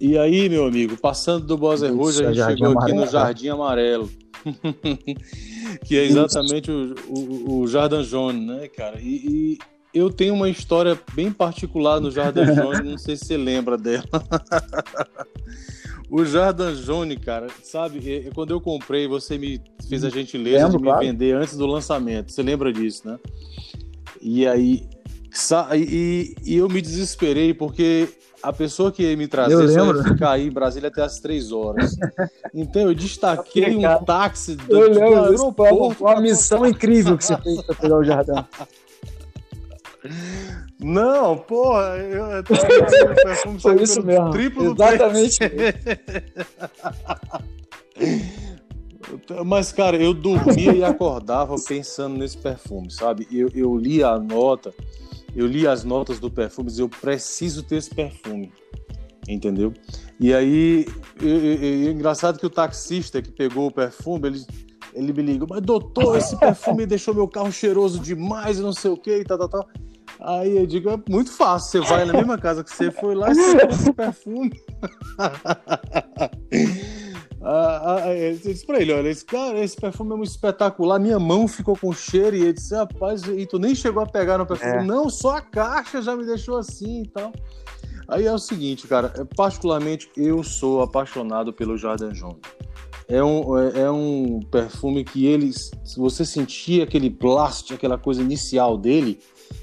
[0.00, 3.10] E aí, meu amigo, passando do Isso, Rouge, a gente Jardim chegou aqui no Amarelo.
[3.10, 4.10] Jardim Amarelo.
[5.84, 9.00] que é exatamente o, o, o Jardim Jaune, né, cara?
[9.00, 9.58] E, e
[9.92, 14.04] eu tenho uma história bem particular no Jardim Jaune, não sei se você lembra dela.
[16.08, 20.66] o Jardim Jaune, cara, sabe, é- é quando eu comprei, você me fez a gentileza
[20.66, 21.06] Lembro, de me claro.
[21.06, 22.30] vender antes do lançamento.
[22.30, 23.18] Você lembra disso, né?
[24.20, 24.86] E aí,
[25.76, 28.08] e, e eu me desesperei porque
[28.42, 31.18] a pessoa que ia me trazer Eu só ia ficar aí em Brasília até as
[31.20, 31.96] três horas.
[32.54, 36.04] Então eu destaquei um Cara, táxi do, Eu do lembro, uma, aeroporto.
[36.04, 38.32] uma missão incrível que você fez para pegar o Jardim.
[40.80, 44.30] Não, porra, eu, eu usando o perfume Foi isso mesmo.
[44.30, 44.72] Triplo.
[44.72, 45.38] Exatamente.
[49.44, 53.26] Mas, cara, eu dormia e acordava pensando nesse perfume, sabe?
[53.32, 54.72] Eu, eu li a nota,
[55.34, 58.52] eu li as notas do perfume e eu preciso ter esse perfume,
[59.28, 59.72] entendeu?
[60.18, 60.86] E aí,
[61.20, 64.46] eu- engraçado que o taxista que pegou o perfume, ele,
[64.94, 68.96] ele me ligou, mas doutor, esse perfume deixou meu carro cheiroso demais não sei o
[68.96, 69.68] que tal, tal, tal.
[70.20, 73.30] Aí eu digo, é muito fácil, você vai na mesma casa que você foi lá
[73.30, 73.34] e
[73.70, 74.50] você o perfume.
[77.40, 81.20] Ah, ah, eu disse pra ele, olha, esse, cara, esse perfume é muito espetacular, minha
[81.20, 84.46] mão ficou com cheiro, e ele disse, rapaz, e tu nem chegou a pegar no
[84.46, 84.72] perfume?
[84.78, 84.82] É.
[84.82, 87.32] Não, só a caixa já me deixou assim e tal.
[88.08, 92.38] Aí é o seguinte, cara, é, particularmente eu sou apaixonado pelo Jardim Jaune.
[93.06, 98.20] É um, é, é um perfume que eles, se você sentir aquele plástico, aquela coisa
[98.20, 99.20] inicial dele,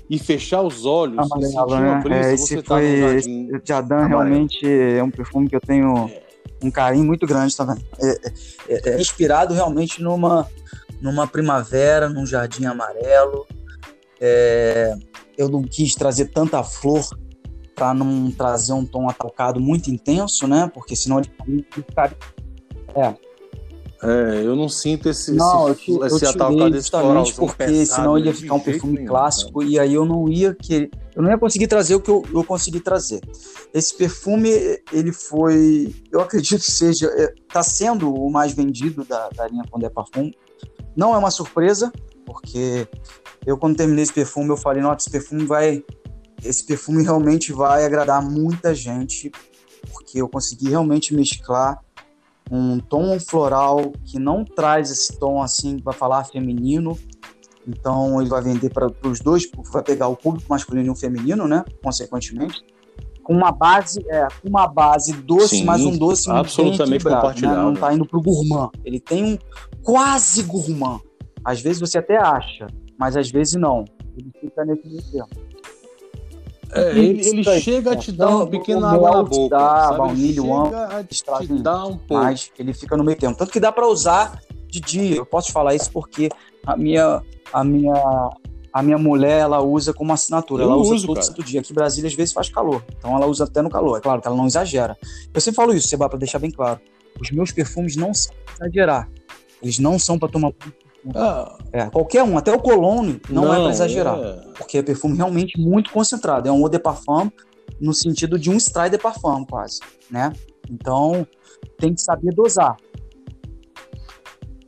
[0.10, 2.02] e fechar os olhos, e sentir Amarelo, uma né?
[2.04, 3.00] brisa, É, você esse tá no foi.
[3.00, 3.50] jardim.
[3.54, 4.08] Esse Amarelo.
[4.08, 6.10] realmente é um perfume que eu tenho
[6.66, 7.84] um carinho muito grande também.
[8.02, 8.32] É,
[8.70, 10.48] é- é inspirado realmente numa,
[11.02, 13.46] numa primavera, num jardim amarelo.
[14.20, 14.96] É,
[15.38, 17.08] eu não quis trazer tanta flor
[17.76, 20.72] para não trazer um tom atalcado muito intenso, né?
[20.74, 21.30] Porque senão ele
[21.72, 22.18] ficaria
[24.02, 27.66] É, eu não sinto esse, Não, eu, esse, eu esse tirei atalcado desse justamente porque
[27.66, 30.90] pesado senão ele ia ficar um perfume nenhum, clássico e aí eu não ia querer,
[31.16, 33.22] eu não ia conseguir trazer o que eu, eu consegui trazer.
[33.74, 34.50] Esse perfume,
[34.92, 37.10] ele foi, eu acredito que seja,
[37.48, 40.30] está sendo o mais vendido da, da linha Condé Parfum.
[40.96, 41.92] Não é uma surpresa,
[42.26, 42.88] porque
[43.46, 45.84] eu quando terminei esse perfume, eu falei, nossa, esse perfume vai,
[46.44, 49.32] esse perfume realmente vai agradar muita gente,
[49.94, 51.80] porque eu consegui realmente mesclar
[52.52, 56.98] um tom floral que não traz esse tom assim para falar feminino.
[57.68, 61.48] Então ele vai vender para os dois, vai pegar o público masculino e o feminino,
[61.48, 61.64] né?
[61.84, 62.64] Consequentemente,
[63.24, 67.42] com uma base, é, com uma base doce, Sim, mas um doce bem absolutamente equilibrado,
[67.42, 67.56] Né?
[67.56, 68.70] Não tá indo pro gourmand.
[68.84, 69.38] Ele tem um
[69.82, 71.00] quase gourmand.
[71.44, 72.68] Às vezes você até acha,
[73.00, 73.84] mas às vezes não.
[74.16, 75.30] Ele fica nesse meio termo.
[76.72, 79.56] É, ele, ele chega a te dar uma pequena o água na boca.
[79.56, 79.98] dá, sabe?
[79.98, 82.24] baunilha, ele o chega a te, te dar um pouco.
[82.24, 83.36] mas ele fica no meio termo.
[83.36, 85.16] Tanto que dá para usar de dia.
[85.16, 86.30] Eu posso falar isso porque
[86.66, 87.22] a minha,
[87.60, 88.30] a minha,
[88.74, 90.64] a minha mulher, ela usa como assinatura.
[90.64, 91.28] Eu ela usa uso, todo cara.
[91.28, 91.60] santo dia.
[91.62, 92.84] Aqui em Brasília, às vezes, faz calor.
[92.98, 93.98] Então, ela usa até no calor.
[93.98, 94.98] É claro que ela não exagera.
[95.34, 96.80] Eu sempre falo isso, Seba, para deixar bem claro.
[97.22, 99.10] Os meus perfumes não são pra exagerar.
[99.62, 100.52] Eles não são para tomar.
[101.16, 104.18] Ah, É, qualquer um, até o cologne, não, é para exagerar.
[104.20, 106.50] é- Porque é perfume realmente muito concentrado.
[106.50, 107.30] É um eau de parfum
[107.80, 109.80] no sentido de um stray de parfum, quase,
[110.10, 110.34] né?
[110.70, 111.26] Então,
[111.78, 112.76] tem que saber dosar.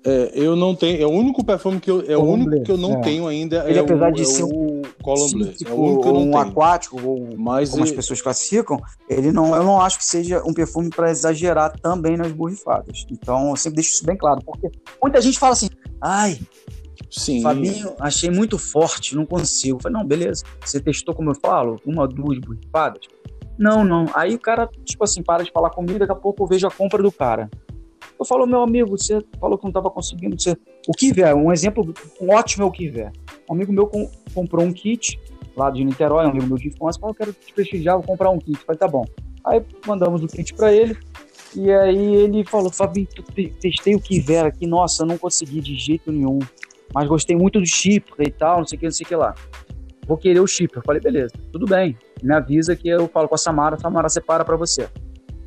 [0.10, 1.02] É, eu não tenho.
[1.02, 2.02] É o único perfume que eu.
[2.10, 3.02] É o único que eu não é.
[3.02, 3.70] tenho ainda.
[3.70, 5.44] Ele, é apesar o, de é ser o Colombo.
[5.44, 6.38] É o único que eu não um tenho.
[6.38, 8.80] aquático, ou Mas como as e- pessoas classificam,
[9.10, 13.06] ele não, eu não acho que seja um perfume para exagerar também nas borrifadas.
[13.12, 14.72] Então, eu sempre deixo isso bem claro, porque
[15.04, 15.68] muita gente fala assim:
[16.02, 16.40] ai,
[17.12, 17.42] sim.
[17.42, 19.76] Fabinho, achei muito forte, não consigo.
[19.76, 20.46] Eu falei, não, beleza.
[20.64, 23.02] Você testou, como eu falo, uma, duas borrifadas?
[23.58, 24.06] Não, não.
[24.14, 26.72] Aí o cara, tipo assim, para de falar comigo, daqui a pouco eu vejo a
[26.72, 27.50] compra do cara.
[28.20, 30.40] Eu falo, meu amigo, você falou que não estava conseguindo.
[30.40, 30.58] Você...
[30.88, 33.12] O Kiver, um exemplo um ótimo é o Kiver.
[33.50, 35.20] Um amigo meu com- comprou um kit
[35.56, 38.30] lá de Niterói, um amigo meu de infância, falou, eu quero te prestigiar, vou comprar
[38.30, 38.60] um kit.
[38.60, 39.06] Eu falei, tá bom.
[39.46, 40.98] Aí mandamos o kit para ele,
[41.56, 43.08] e aí ele falou, Fabinho,
[43.62, 46.40] testei o Kiver aqui, nossa, não consegui de jeito nenhum
[46.94, 49.16] mas gostei muito do chip e tal, não sei o que, não sei o que
[49.16, 49.36] lá.
[50.08, 50.76] Vou querer o chip.
[50.76, 51.98] Eu falei, beleza, tudo bem.
[52.24, 54.88] Me avisa que eu falo com a Samara, a Samara separa pra você.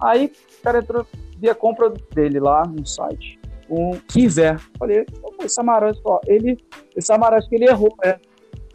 [0.01, 0.27] Aí
[0.59, 1.07] o cara entrou,
[1.41, 3.39] vi a compra dele lá no site,
[3.69, 4.61] um Kiver.
[4.79, 6.59] Falei, "Ô, Samara, só, ele,
[6.99, 8.19] Samara, acho que ele errou, é.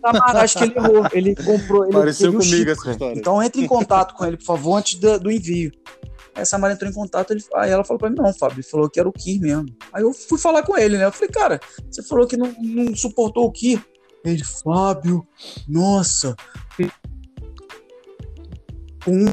[0.01, 1.07] Samara, acho que ele errou.
[1.13, 3.17] Ele comprou, ele Pareceu comigo chip, essa história.
[3.17, 5.71] Então entre em contato com ele, por favor, antes do, do envio.
[6.35, 8.63] Aí a Samara entrou em contato, ele, aí ela falou pra mim, não, Fábio, ele
[8.63, 9.65] falou que era o Ki mesmo.
[9.93, 11.05] Aí eu fui falar com ele, né?
[11.05, 11.59] Eu falei, cara,
[11.89, 13.81] você falou que não, não suportou o Ki.
[14.23, 15.25] Ele, Fábio,
[15.67, 16.35] nossa.
[19.07, 19.31] Um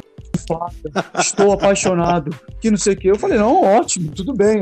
[1.18, 2.34] estou apaixonado.
[2.60, 3.08] Que não sei o que.
[3.08, 4.60] Eu falei, não, ótimo, tudo bem.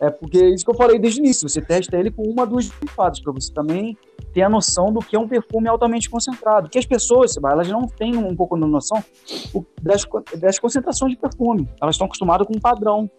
[0.00, 1.48] É porque é isso que eu falei desde o início.
[1.48, 3.96] Você testa ele com uma, duas borrifadas, para você também
[4.32, 6.68] ter a noção do que é um perfume altamente concentrado.
[6.68, 9.02] Que as pessoas, elas não têm um pouco de noção
[9.80, 10.04] das,
[10.38, 11.68] das concentrações de perfume.
[11.80, 13.10] Elas estão acostumadas com um padrão.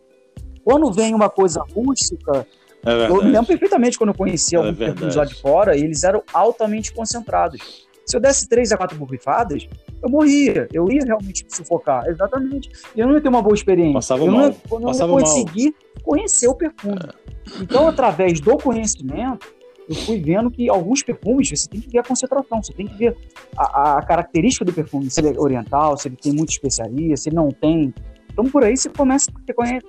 [0.63, 2.45] Quando vem uma coisa rústica,
[2.85, 5.81] É eu me lembro perfeitamente quando eu conhecia É alguns perfumes lá de fora, e
[5.81, 7.87] eles eram altamente concentrados.
[8.05, 9.67] Se eu desse três a quatro borrifadas,
[10.04, 10.68] eu morria.
[10.74, 12.06] Eu ia realmente me sufocar.
[12.08, 12.70] Exatamente.
[12.95, 13.93] E eu não ia ter uma boa experiência.
[13.93, 14.49] Passava eu mal.
[14.49, 15.74] ia, eu não Passava ia mal.
[16.04, 16.99] conhecer o perfume.
[17.62, 19.47] Então, através do conhecimento,
[19.88, 22.95] eu fui vendo que alguns perfumes você tem que ver a concentração, você tem que
[22.95, 23.18] ver
[23.58, 27.30] a, a característica do perfume, se ele é oriental, se ele tem muita especiaria, se
[27.30, 27.93] ele não tem.
[28.32, 29.82] Então, por aí você começa a ter conhe-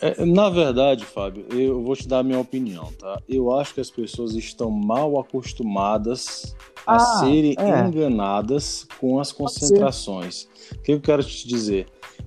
[0.00, 3.18] É, na verdade, Fábio, eu vou te dar a minha opinião, tá?
[3.28, 6.54] Eu acho que as pessoas estão mal acostumadas
[6.86, 7.80] a Ah, serem é.
[7.86, 10.46] enganadas com as concentrações.
[10.72, 11.86] O que eu quero te dizer?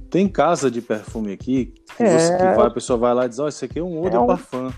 [0.09, 2.17] Tem casa de perfume aqui que, É.
[2.19, 4.09] você, que vai, a pessoa vai lá e diz: Ó, isso aqui é um eau
[4.09, 4.71] de É um- parfum.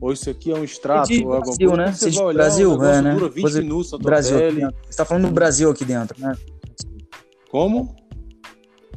[0.00, 1.08] Ou isso aqui é um extrato.
[1.08, 1.92] de Brasil, né?
[1.92, 3.14] Você vai olhar, Brasil, é, né?
[3.14, 4.60] dura 20 Coisa- minutos na tua Brasil pele.
[4.62, 6.34] Você está falando do Brasil aqui dentro, né?
[7.50, 7.94] Como?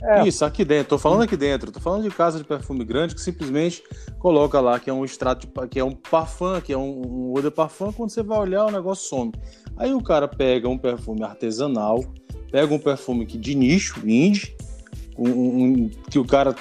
[0.05, 0.27] É.
[0.27, 0.89] Isso, aqui dentro.
[0.89, 1.71] Tô falando aqui dentro.
[1.71, 3.81] Tô falando de casa de perfume grande que simplesmente
[4.19, 7.33] coloca lá que é um extrato, de que é um parfum, que é um, um
[7.37, 7.91] eau de parfum.
[7.91, 9.31] Quando você vai olhar, o negócio some.
[9.77, 12.03] Aí o cara pega um perfume artesanal,
[12.51, 14.55] pega um perfume que de nicho, indie,
[15.17, 16.53] um, um- que o cara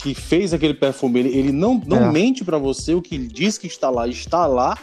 [0.00, 2.12] que fez aquele perfume, ele, ele não, não É.
[2.12, 4.76] mente pra você, o que ele diz que está lá, está lá.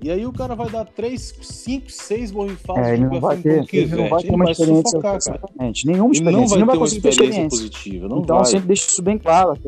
[0.00, 3.78] E aí o cara vai dar 3, 5, 6 borrifadas É, não vai ter, que
[3.78, 5.36] ele não vai ter uma experiência sufocar, cara.
[5.40, 8.06] exatamente, nenhuma Ele não experiência, vai ele não vai ter uma conseguir ter experiência positiva.
[8.06, 8.40] Então vai.
[8.40, 9.58] eu sempre deixo isso bem claro,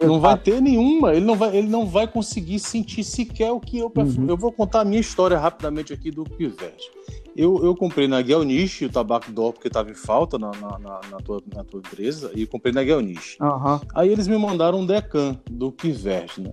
[0.00, 3.78] Não vai ter nenhuma, ele não vai, ele não vai conseguir sentir sequer o que
[3.78, 3.90] eu.
[3.96, 4.26] Uhum.
[4.28, 6.88] Eu vou contar a minha história rapidamente aqui do Pivete.
[7.34, 11.00] Eu, eu comprei na Guelniche o tabaco dó porque estava em falta na, na, na-
[11.10, 13.36] na tua, na tua empresa e comprei na Guelniche.
[13.40, 13.80] Aham.
[13.94, 16.50] Aí eles me mandaram um decan do Pivete, né?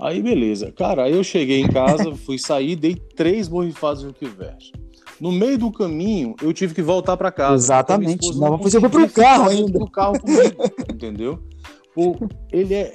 [0.00, 0.70] Aí beleza.
[0.72, 4.72] Cara, aí eu cheguei em casa, fui sair, dei três borrifadas do Pivete.
[5.20, 7.54] No meio do caminho, eu tive que voltar para casa.
[7.54, 8.20] Exatamente.
[8.24, 9.78] esposa Não, você foi pro carro ainda.
[9.78, 11.40] do carro comigo, entendeu?
[11.96, 12.14] O,
[12.52, 12.92] ele é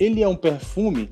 [0.00, 1.08] ele é um perfume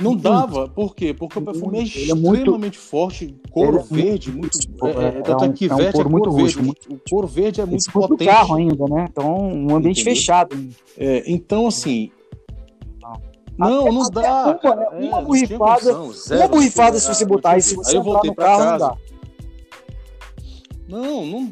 [0.00, 0.22] não Muito.
[0.22, 1.12] dava, por quê?
[1.12, 1.98] Porque o perfume é Muito.
[1.98, 4.54] Ele é muito- extremamente forte, couro é muito verde, muito.
[4.54, 6.58] rústico, é, é- é, é é um- que é um verde é couro muito verde.
[6.88, 8.28] O cor verde é muito pro potente.
[8.30, 9.06] carro ainda, né?
[9.10, 10.14] Então, um ambiente Entendeu?
[10.16, 10.56] fechado.
[10.96, 12.12] É, então, assim.
[13.58, 13.68] Não.
[13.70, 14.44] Não, Até- não dá.
[14.44, 14.76] uma, cara.
[14.76, 14.86] né?
[14.86, 15.22] É, Uma não tinha
[15.58, 15.80] borrifada-
[16.12, 18.22] zero, Uma borrifada, não se tinha- você botar não aí, se você Aí eu entrar
[18.24, 18.88] no carro, não casa.
[18.88, 18.96] dá.
[20.88, 21.50] Não, não.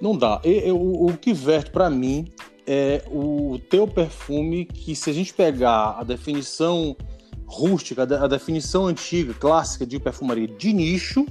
[0.00, 0.40] Não dá.
[0.44, 2.26] E- eu- o que verte pra mim
[2.66, 6.96] é o teu perfume que, se a gente pegar a definição
[7.46, 11.26] rústica, a de- a definição antiga, clássica de perfumaria de nicho,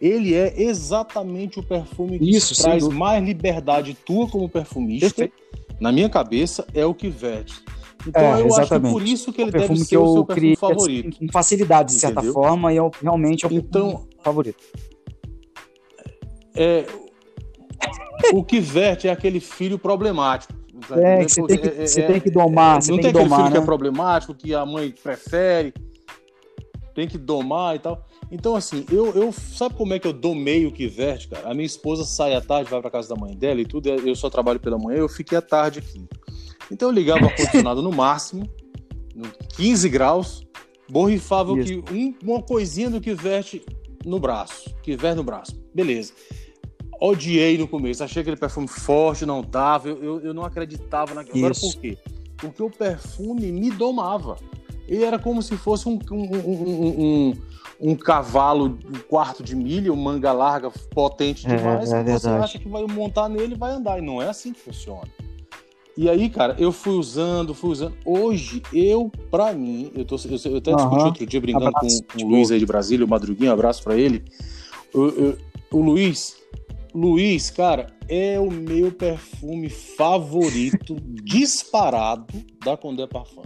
[0.00, 5.06] ele é exatamente o perfume que Isso, traz mais liberdade tua como perfumista.
[5.14, 5.34] Perfeito.
[5.80, 7.62] Na minha cabeça, é o que veste.
[8.08, 8.92] Então É, eu acho que exatamente.
[8.92, 11.08] por isso que ele o deve ser que o seu eu perfume favorito.
[11.08, 12.32] assim, com facilidade, de certa Entendeu?
[12.34, 14.62] forma, e eu, realmente é o Então- favorito.
[16.56, 16.86] É,
[18.32, 20.52] o que verte é aquele filho problemático.
[20.92, 23.12] É, que você tem que, você é- tem que domar, é- você não tem tem
[23.12, 23.62] que aquele domar, filho que né?
[23.62, 25.74] é problemático, que a mãe prefere,
[26.94, 28.06] tem que domar e tal.
[28.30, 31.48] Então, assim, eu, eu sabe como é que eu domei o que verte, cara?
[31.50, 34.14] A minha esposa sai à tarde, vai pra casa da mãe dela e tudo, eu
[34.14, 36.06] só trabalho pela manhã, eu fiquei à tarde aqui.
[36.70, 38.48] Então eu ligava o ar-condicionado no máximo,
[39.14, 40.46] no 15 graus,
[40.88, 41.82] borrifava Isso.
[41.82, 43.64] que, um- uma coisinha do que verte
[44.04, 45.52] no braço, que verte no braço.
[45.74, 46.12] Beleza.
[47.00, 51.38] Odiei no começo, achei aquele perfume forte, não dava, eu, eu, eu não acreditava naquilo.
[51.38, 51.96] Agora por quê?
[52.36, 54.36] Porque o perfume me domava.
[54.86, 57.32] Ele era como se fosse um, um, um,
[57.80, 62.28] um- cavalo um quarto de milha, um manga larga, potente É, demais, é que você
[62.28, 63.98] acha que vai montar nele e vai andar.
[63.98, 65.06] E não é assim que funciona.
[66.00, 67.96] E aí, cara, eu fui usando, fui usando.
[68.04, 71.06] Hoje, eu, pra mim, eu, tô, eu, eu até discuti Aham.
[71.06, 73.54] outro dia brincando Abraço, com, com tipo- o Luiz aí de Brasília, o Madruguinho, um
[73.54, 74.22] abraço pra ele.
[75.72, 76.36] O, Luiz,
[76.94, 80.94] Luiz, cara, é o meu perfume favorito
[81.24, 82.32] disparado
[82.64, 83.42] da Condé Parfum.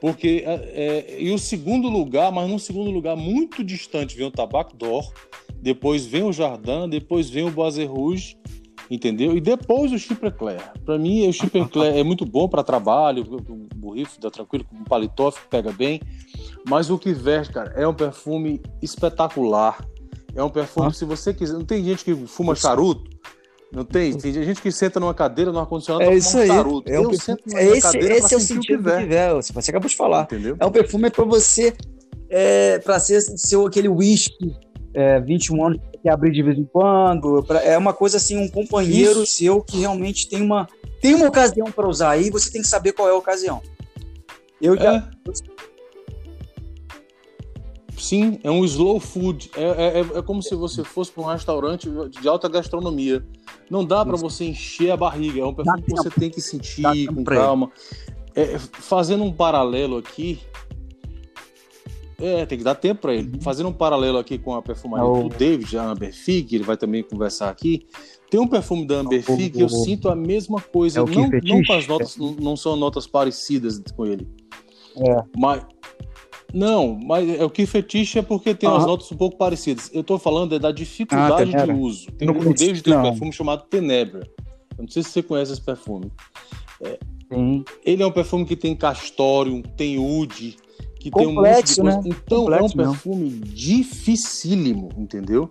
[0.00, 0.54] Porque é,
[1.14, 5.12] é, e o segundo lugar, mas num segundo lugar muito distante, vem o Tabac d'Or,
[5.60, 8.36] depois vem o Jardim, depois vem o Boisé Rouge,
[8.94, 9.36] entendeu?
[9.36, 10.60] E depois o Chipre Clair.
[10.84, 14.76] Para mim, o Chipre Clair é muito bom para trabalho, o borrifo dá tranquilo, com
[14.76, 16.00] o paletó pega bem.
[16.68, 19.84] Mas o que veste, cara, é um perfume espetacular.
[20.34, 20.92] É um perfume, Ah.
[20.92, 21.54] se você quiser.
[21.54, 23.10] Não tem gente que fuma charuto?
[23.72, 24.16] Não tem?
[24.16, 26.50] Tem gente que senta numa cadeira, no ar-condicionado, É isso fumar aí.
[26.50, 26.92] um charuto.
[26.92, 29.14] É um Eu sento na é esse cadeira esse é o sentido do veste, que
[29.14, 30.22] é, você acabou de falar.
[30.24, 30.56] Entendeu?
[30.60, 31.74] É um perfume para você,
[32.28, 34.54] é, para ser, ser aquele whisky
[34.94, 37.44] é, 21 anos que abrir de vez em quando.
[37.62, 40.68] é uma coisa assim, um companheiro seu que realmente tem uma,
[41.00, 43.62] tem uma ocasião para usar aí, você tem que saber qual é a ocasião.
[44.60, 44.96] Eu já.
[44.96, 45.02] É.
[47.96, 49.50] Sim, é um slow food.
[49.56, 51.88] É, é, é- é como se você fosse para um restaurante
[52.20, 53.24] de alta gastronomia.
[53.70, 54.22] Não dá para Isso.
[54.22, 55.40] você encher a barriga.
[55.40, 57.70] É um perfume que você tem que sentir com calma.
[58.34, 60.40] É, fazendo um paralelo aqui.
[62.24, 63.32] É, tem que dar tempo para ele.
[63.40, 66.62] Fazendo um paralelo aqui com a perfumaria É o- do David, a Amber Fig, ele
[66.64, 67.86] vai também conversar aqui.
[68.30, 71.00] Tem um perfume da Amber É Fig que eu sinto a mesma coisa.
[71.00, 74.26] É não, não com as notas, não, não são notas parecidas com ele.
[74.96, 75.22] É.
[75.36, 75.66] Mas.
[76.54, 78.88] Não, mas é o que fetiche é porque tem umas Aham.
[78.92, 79.90] notas um pouco parecidas.
[79.92, 82.12] Eu tô falando é da dificuldade Ah, de uso.
[82.12, 84.28] Tem, Não conheço, David tem um perfume chamado Tenebra.
[84.76, 86.12] Eu não sei se você conhece esse perfume.
[87.32, 87.64] Sim.
[87.84, 90.56] Ele é um perfume que tem castório, tem oud,
[90.98, 91.96] que tem um monte de Complexo, coisa.
[91.98, 92.02] né?
[92.06, 92.92] Então Complexo é um mesmo.
[92.92, 95.50] perfume dificílimo, entendeu?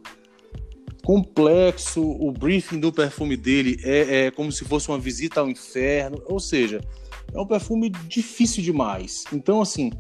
[1.03, 6.21] Complexo, o briefing do perfume dele é, é como se fosse uma visita ao inferno,
[6.27, 6.79] ou seja,
[7.33, 9.23] é um perfume difícil demais.
[9.33, 9.91] Então, assim,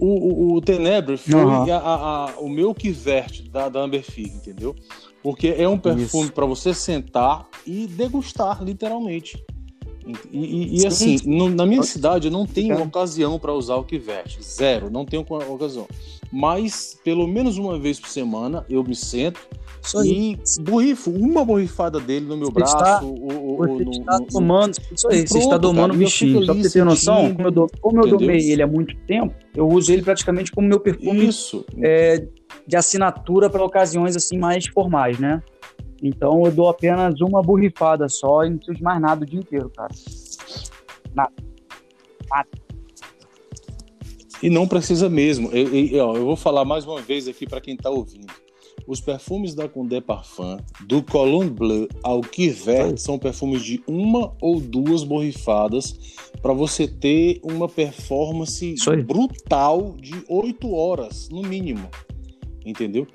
[0.00, 1.70] o, o, o Tenebre foi Aham.
[1.72, 2.90] a- a- a- o meu que
[3.50, 4.74] da, da Amber Fig, entendeu?
[5.22, 9.36] Porque é um perfume para você sentar e degustar, literalmente.
[10.32, 10.86] E, e- e, Sim.
[10.86, 12.82] assim, na minha cidade eu não tenho É.
[12.82, 14.42] ocasião para usar o que veste.
[14.42, 15.86] Zero, não tenho ocasião.
[16.32, 19.40] Mas, pelo menos uma vez por semana, eu me sento
[19.82, 20.36] Isso aí.
[20.58, 22.76] e borrifo uma borrifada dele no meu Você braço.
[22.76, 25.96] está- ou, ou- Você no- está no- domando, isso aí, E você está domando o
[25.96, 26.44] bichinho.
[26.44, 29.34] Só pra você ter noção, como eu, do- como eu domei ele há muito tempo,
[29.54, 31.64] eu uso ele praticamente como meu perfume Isso.
[31.82, 32.26] é,
[32.66, 35.42] de assinatura para ocasiões assim mais formais, né?
[36.02, 39.40] Então eu dou apenas uma borrifada só e não preciso de mais nada o dia
[39.40, 39.92] inteiro, cara.
[44.42, 45.50] E não precisa mesmo.
[45.50, 48.32] Eu, eu- eu vou falar mais uma vez aqui para quem está ouvindo.
[48.86, 54.60] Os perfumes da Condé Parfum, do Cologne Bleu ao Quiver, são perfumes de uma ou
[54.60, 55.98] duas borrifadas
[56.40, 58.74] para você ter uma performance
[59.04, 61.88] brutal de oito horas, no mínimo.
[62.64, 63.06] Entendeu?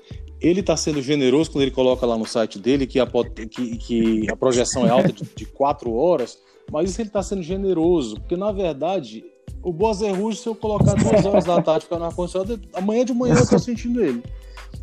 [0.44, 3.06] Ele está sendo generoso quando ele coloca lá no site dele que a,
[3.50, 6.38] que, que a projeção é alta de, de quatro horas,
[6.70, 9.24] mas isso ele está sendo generoso, porque na verdade
[9.62, 13.14] o Boazé Rouge, se eu colocar duas horas da tarde ficar no ar-condicionado, amanhã de
[13.14, 14.22] manhã eu tô sentindo ele.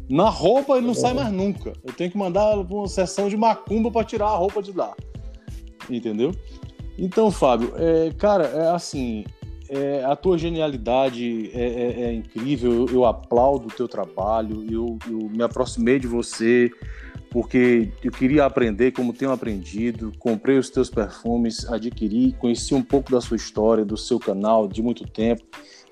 [0.09, 1.74] Na roupa ele não sai mais nunca.
[1.86, 4.95] Eu tenho que mandar uma sessão de macumba para tirar a roupa de lá.
[5.88, 6.32] Entendeu?
[6.97, 9.26] Então, Fábio, é, cara, é assim,
[9.72, 14.99] é, a tua genialidade é, é- é incrível, eu, eu aplaudo o teu trabalho, eu,
[15.09, 16.69] eu me aproximei de você
[17.32, 23.09] porque eu queria aprender como tenho aprendido, comprei os teus perfumes, adquiri, conheci um pouco
[23.09, 25.41] da sua história, do seu canal, de muito tempo.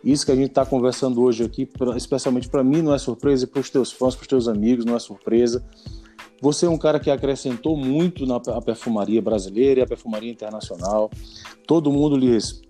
[0.04, 3.48] Isso que a gente está conversando hoje aqui, especialmente para mim, não é surpresa, e
[3.48, 5.64] para os teus fãs, para os teus amigos, não é surpresa.
[6.42, 11.10] Você é um cara que acrescentou muito na perfumaria brasileira e a perfumaria internacional.
[11.68, 12.18] Todo mundo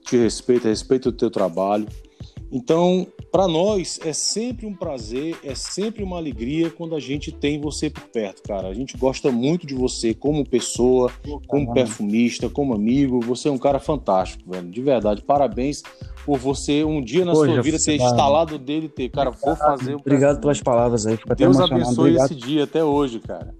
[0.04, 1.88] te respeita, respeita o teu trabalho.
[2.52, 7.62] Então, para nós é sempre um prazer, é sempre uma alegria quando a gente tem
[7.62, 8.68] você por perto, cara.
[8.68, 11.12] A gente gosta muito de você como pessoa,
[11.47, 13.20] como perfumista, como amigo.
[13.22, 14.68] Você é um cara fantástico, velho.
[14.68, 15.84] De verdade, parabéns
[16.26, 19.56] por você um dia na Poxa, sua vida ter instalado dele e ter, cara, vou
[19.56, 19.95] fazer.
[19.95, 21.18] Um Obrigado pelas palavras aí.
[21.18, 22.26] Fico Deus abençoe Obrigado.
[22.26, 23.54] esse dia até hoje, cara.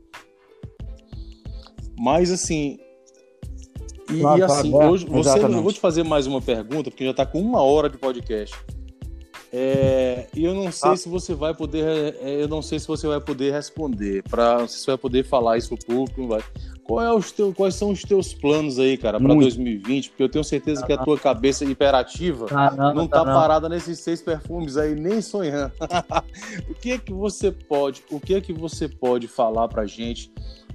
[1.96, 2.80] Mas assim,
[4.10, 7.12] e, claro, e assim, hoje, você, eu vou te fazer mais uma pergunta, porque já
[7.12, 8.56] está com uma hora de podcast.
[9.52, 10.96] É, e eu não sei ah.
[10.96, 14.80] se você vai poder, é, eu não sei se você vai poder responder, para se
[14.80, 16.44] você vai poder falar isso pro público, vai.
[16.84, 20.10] Qual é os teus, quais são os teus planos aí, cara, para 2020?
[20.10, 23.70] Porque eu tenho certeza que a tua cabeça hiperativa ah, não, não tá, tá parada
[23.70, 25.72] nesses seis perfumes aí nem sonhando.
[26.68, 30.32] o que é que você pode, o que é que você pode falar pra gente?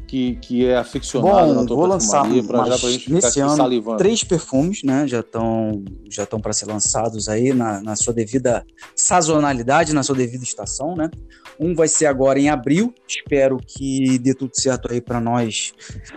[0.07, 3.57] Que, que é aficionado Bom, na tua vou lançar pra, já pra gente nesse ano
[3.57, 3.97] salivando.
[3.99, 5.07] três perfumes, né?
[5.07, 10.15] Já estão já estão para ser lançados aí na, na sua devida sazonalidade, na sua
[10.15, 11.11] devida estação, né?
[11.59, 12.93] Um vai ser agora em abril.
[13.09, 15.73] Espero que dê tudo certo aí para nós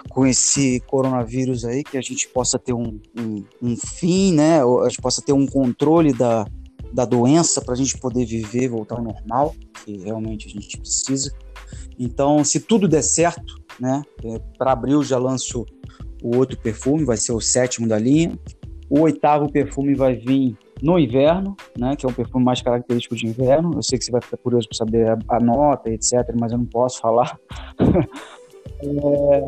[0.10, 4.62] com esse coronavírus aí, que a gente possa ter um, um, um fim, né?
[4.62, 6.46] A gente possa ter um controle da,
[6.92, 11.32] da doença para a gente poder viver, voltar ao normal, que realmente a gente precisa.
[12.00, 14.02] Então, se tudo der certo, né?
[14.24, 15.66] É, Para abril já lanço
[16.22, 18.38] o outro perfume, vai ser o sétimo da linha.
[18.90, 21.96] O oitavo perfume vai vir no inverno, né?
[21.96, 23.72] Que é um perfume mais característico de inverno.
[23.76, 26.58] Eu sei que você vai ficar curioso para saber a, a, nota, etc., mas eu
[26.58, 27.38] não posso falar.
[28.82, 29.46] é...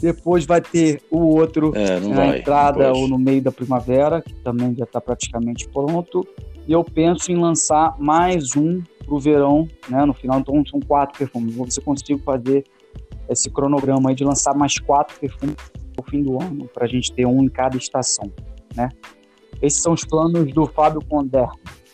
[0.00, 4.34] Depois vai ter o outro é, na vai, entrada ou no meio da primavera, que
[4.36, 6.26] também já está praticamente pronto.
[6.66, 10.04] E eu penso em lançar mais um para o verão, né?
[10.04, 11.54] No final, então são quatro perfumes.
[11.54, 12.64] Vou ver se eu consigo fazer
[13.32, 15.56] esse cronograma aí de lançar mais quatro perfumes
[15.96, 18.32] no fim do ano, para a gente ter um em cada estação,
[18.74, 18.88] né?
[19.60, 21.46] Esses são os planos do Fábio Condé,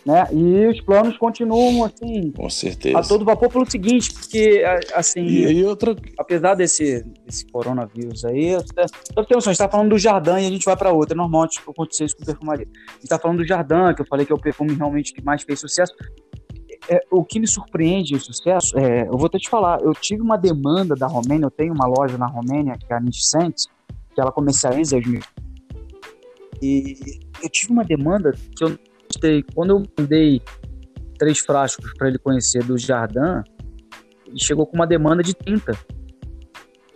[0.06, 0.26] né?
[0.32, 4.62] E os planos continuam assim, com certeza, a todo vapor pelo seguinte, porque
[4.94, 5.94] assim, e aí outra...
[6.16, 8.88] apesar desse, desse coronavírus aí, eu tenho
[9.34, 11.48] noção, a gente tá falando do Jardim e a gente vai para outra, é normal
[11.68, 12.68] acontecer isso com perfumaria.
[12.88, 15.22] A gente tá falando do Jardim, que eu falei que é o perfume realmente que
[15.22, 15.92] mais fez sucesso
[16.88, 20.22] é, o que me surpreende o sucesso, é, eu vou até te falar, eu tive
[20.22, 23.66] uma demanda da Romênia, eu tenho uma loja na Romênia, que é a Niscent,
[24.14, 25.24] que ela comercializa os meus.
[26.62, 26.96] E
[27.42, 29.44] eu tive uma demanda que eu gostei.
[29.54, 30.42] Quando eu mandei
[31.18, 33.44] três frascos para ele conhecer do Jardim,
[34.26, 35.72] ele chegou com uma demanda de 30.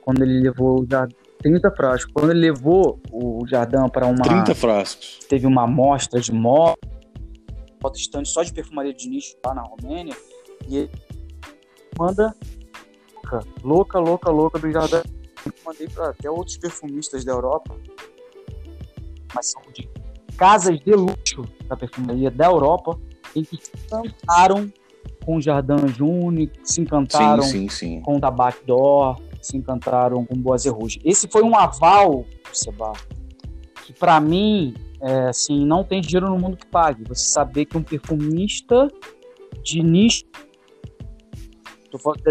[0.01, 1.15] Quando ele levou o Jardim.
[1.39, 2.13] 30 frascos.
[2.13, 4.23] Quando ele levou o Jardim para uma.
[4.23, 5.21] 30 frascos.
[5.29, 6.92] Teve uma amostra de móvel
[7.83, 10.17] bota estande só de perfumaria de nicho lá na Romênia
[10.69, 10.91] e ele
[11.99, 12.35] manda
[13.63, 15.03] louca, louca, louca do Jardim.
[15.65, 17.77] Mandei para até outros perfumistas da Europa,
[19.35, 19.89] mas são de
[20.37, 22.99] casas de luxo da perfumaria da Europa,
[23.35, 24.73] eles se encantaram
[25.25, 28.01] com o Jardim Juni, se encantaram sim, sim, sim.
[28.03, 31.01] com o Tabac d'Or, se encantaram com o Boise Rouge.
[31.05, 32.93] Esse foi um aval, Seba,
[33.85, 37.03] que para mim é, assim, não tem dinheiro no mundo que pague.
[37.09, 38.87] Você saber que um perfumista
[39.63, 40.25] de nicho,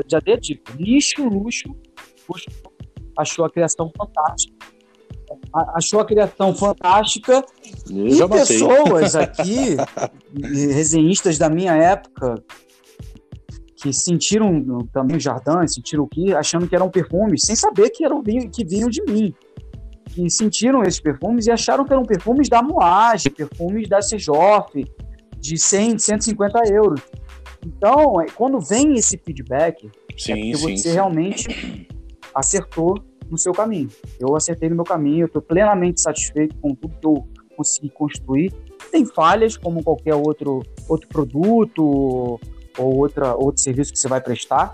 [0.07, 1.75] já dei a dica, nicho luxo,
[2.29, 2.47] luxo,
[3.17, 4.55] achou a criação fantástica.
[5.53, 7.45] Achou a criação fantástica
[7.89, 9.77] Eu e pessoas aqui,
[10.33, 12.35] resenhistas da minha época,
[13.77, 14.61] que sentiram
[14.93, 18.65] também o jardim, sentiram o que, achando que eram perfumes, sem saber que eram que
[18.65, 19.33] vinham de mim
[20.13, 24.85] que sentiram esses perfumes e acharam que eram perfumes da Moage, perfumes da Sejoff,
[25.37, 27.01] de 100, 150 euros.
[27.65, 30.91] Então, é, quando vem esse feedback, sim, é sim, você sim.
[30.91, 31.87] realmente
[32.33, 32.95] acertou
[33.29, 33.89] no seu caminho.
[34.19, 38.53] Eu acertei no meu caminho, eu estou plenamente satisfeito com tudo que eu consegui construir.
[38.91, 42.39] Tem falhas, como qualquer outro, outro produto
[42.77, 44.71] ou outra, outro serviço que você vai prestar,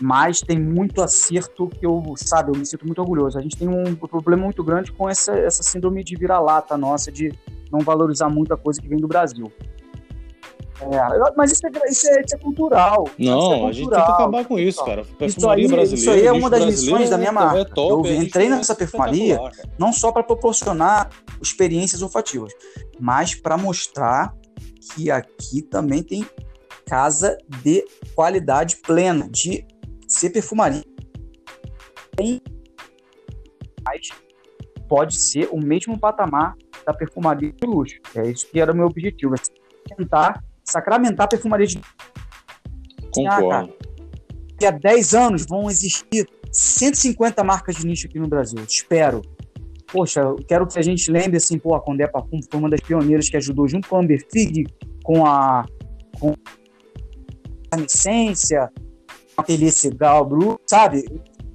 [0.00, 3.38] mas tem muito acerto que eu, sabe, eu me sinto muito orgulhoso.
[3.38, 7.32] A gente tem um problema muito grande com essa, essa síndrome de vira-lata nossa, de
[7.70, 9.50] não valorizar muita coisa que vem do Brasil.
[10.80, 13.08] É, mas isso é, isso, é, isso é cultural.
[13.18, 15.02] Não, é cultural, a gente tem que acabar com isso, cara.
[15.20, 17.60] Isso aí, isso aí é uma das missões da minha marca.
[17.60, 19.38] É top, eu entrei nessa perfumaria
[19.78, 21.08] não só para proporcionar
[21.40, 22.52] experiências olfativas,
[23.00, 24.34] mas para mostrar
[24.94, 26.26] que aqui também tem
[26.86, 27.84] casa de
[28.14, 29.66] qualidade plena, de
[30.06, 30.82] ser perfumaria.
[34.88, 36.54] pode ser o mesmo patamar
[36.84, 37.96] da perfumaria de luxo.
[38.14, 41.80] É isso que era o meu objetivo, é tentar sacramentar a perfumaria de
[43.12, 43.50] Concordo.
[43.50, 43.86] Ah,
[44.58, 48.58] Daqui a 10 anos vão existir 150 marcas de nicho aqui no Brasil.
[48.66, 49.20] Espero.
[49.92, 52.80] Poxa, eu quero que a gente lembre assim, pô, a Condé Parfum foi uma das
[52.80, 54.64] pioneiras que ajudou junto com a Amber Fig,
[55.04, 55.64] com a
[56.18, 56.34] com
[57.70, 58.70] a Essência,
[59.36, 61.04] a Cigal, Blue, sabe?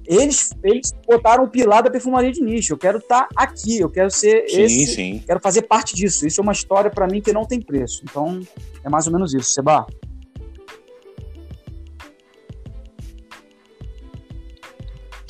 [0.04, 2.72] Eles, eles botaram o pilar da perfumaria de nicho.
[2.72, 5.22] Eu quero estar tá aqui, eu quero ser sim, esse, sim.
[5.24, 6.26] quero fazer parte disso.
[6.26, 8.02] Isso é uma história para mim que não tem preço.
[8.02, 8.40] Então,
[8.84, 9.86] é mais ou menos isso, Seba.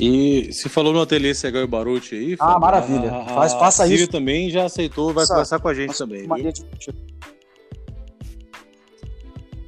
[0.00, 2.36] E se falou no ateliê Segal e Baruti aí.
[2.40, 3.12] Ah, maravilha.
[3.12, 4.08] A, Faz, faça a isso.
[4.08, 6.26] também já aceitou, vai Nossa, conversar com a gente também.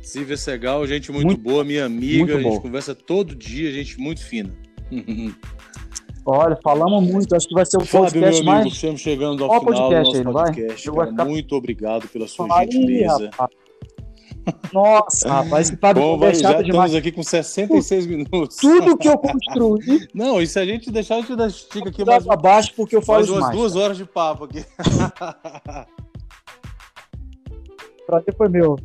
[0.05, 2.37] Silvia Segal, gente muito, muito boa, minha amiga.
[2.37, 4.51] A gente conversa todo dia, gente muito fina.
[6.27, 8.75] Olha, falamos muito, acho que vai ser o Fábio, podcast meu amigo, mais.
[8.75, 10.91] Estamos chegando ao Qual final podcast do nosso podcast.
[10.91, 11.25] Cara, ficar...
[11.27, 13.31] Muito obrigado pela sua Aí, gentileza.
[13.33, 13.65] Rapaz.
[14.73, 16.67] Nossa, rapaz, que Fábio Bom, vai, já demais.
[16.67, 18.57] estamos aqui com 66 minutos.
[18.57, 20.09] Tudo que eu construí.
[20.15, 23.03] Não, e se a gente deixar, a gente dá estica aqui mais abaixo porque eu
[23.03, 24.65] falo mais umas duas horas de papo aqui.
[28.07, 28.77] prazer foi meu.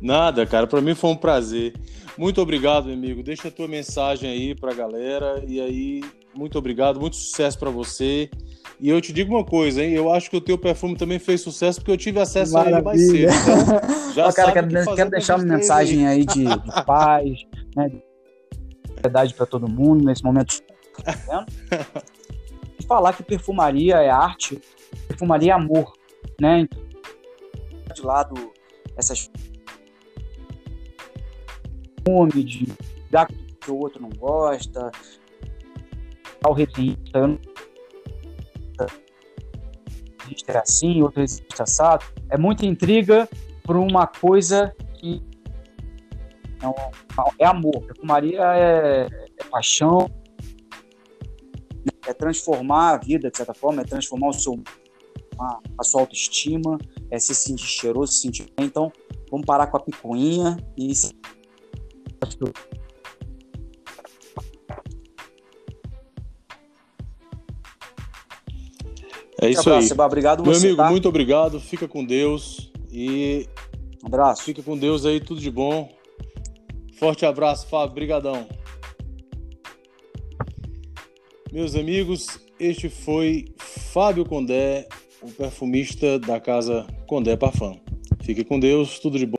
[0.00, 1.74] Nada, cara, para mim foi um prazer.
[2.16, 3.22] Muito obrigado, meu amigo.
[3.22, 6.02] Deixa a tua mensagem aí pra galera e aí
[6.34, 8.30] muito obrigado, muito sucesso para você.
[8.80, 9.92] E eu te digo uma coisa, hein?
[9.92, 12.76] Eu acho que o teu perfume também fez sucesso porque eu tive acesso Maravilha.
[12.76, 13.32] a ele mais cedo.
[14.12, 17.24] Então, já cara, quero, quero deixar uma mensagem aí, aí de, de, paz,
[17.74, 17.88] né?
[17.88, 18.02] De
[19.02, 20.60] verdade para todo mundo nesse momento.
[21.04, 21.46] Tá
[22.86, 24.60] falar que perfumaria é arte,
[25.06, 25.92] perfumaria é amor,
[26.40, 26.60] né?
[26.60, 26.82] Então,
[27.94, 28.52] de lado
[28.96, 29.30] essas
[32.08, 32.72] fome de
[33.10, 34.90] dar que o outro não gosta,
[37.14, 37.38] eu não
[40.26, 42.04] existe assim, outro existe assado.
[42.30, 43.28] É muita intriga
[43.62, 45.22] por uma coisa que
[46.62, 46.74] não,
[47.38, 47.82] é amor.
[47.86, 49.06] Perfumaria é,
[49.38, 50.10] é paixão,
[52.06, 54.60] é transformar a vida, de certa forma, é transformar o seu,
[55.38, 56.78] a, a sua autoestima,
[57.10, 58.66] é se sentir cheiroso, se sentir bem.
[58.66, 58.92] Então,
[59.30, 60.90] vamos parar com a picuinha e
[69.40, 69.88] É isso abraço, aí.
[69.88, 70.06] Seba.
[70.06, 70.90] Obrigado Meu amigo, tá?
[70.90, 71.60] muito obrigado.
[71.60, 73.48] Fica com Deus e
[74.02, 74.42] um abraço.
[74.42, 75.88] Fica com Deus aí, tudo de bom.
[76.98, 77.94] Forte abraço, Fábio.
[77.94, 78.46] Brigadão.
[81.52, 84.86] Meus amigos, este foi Fábio Condé,
[85.22, 87.78] o perfumista da casa Condé Parfum.
[88.22, 89.37] Fique com Deus, tudo de bom.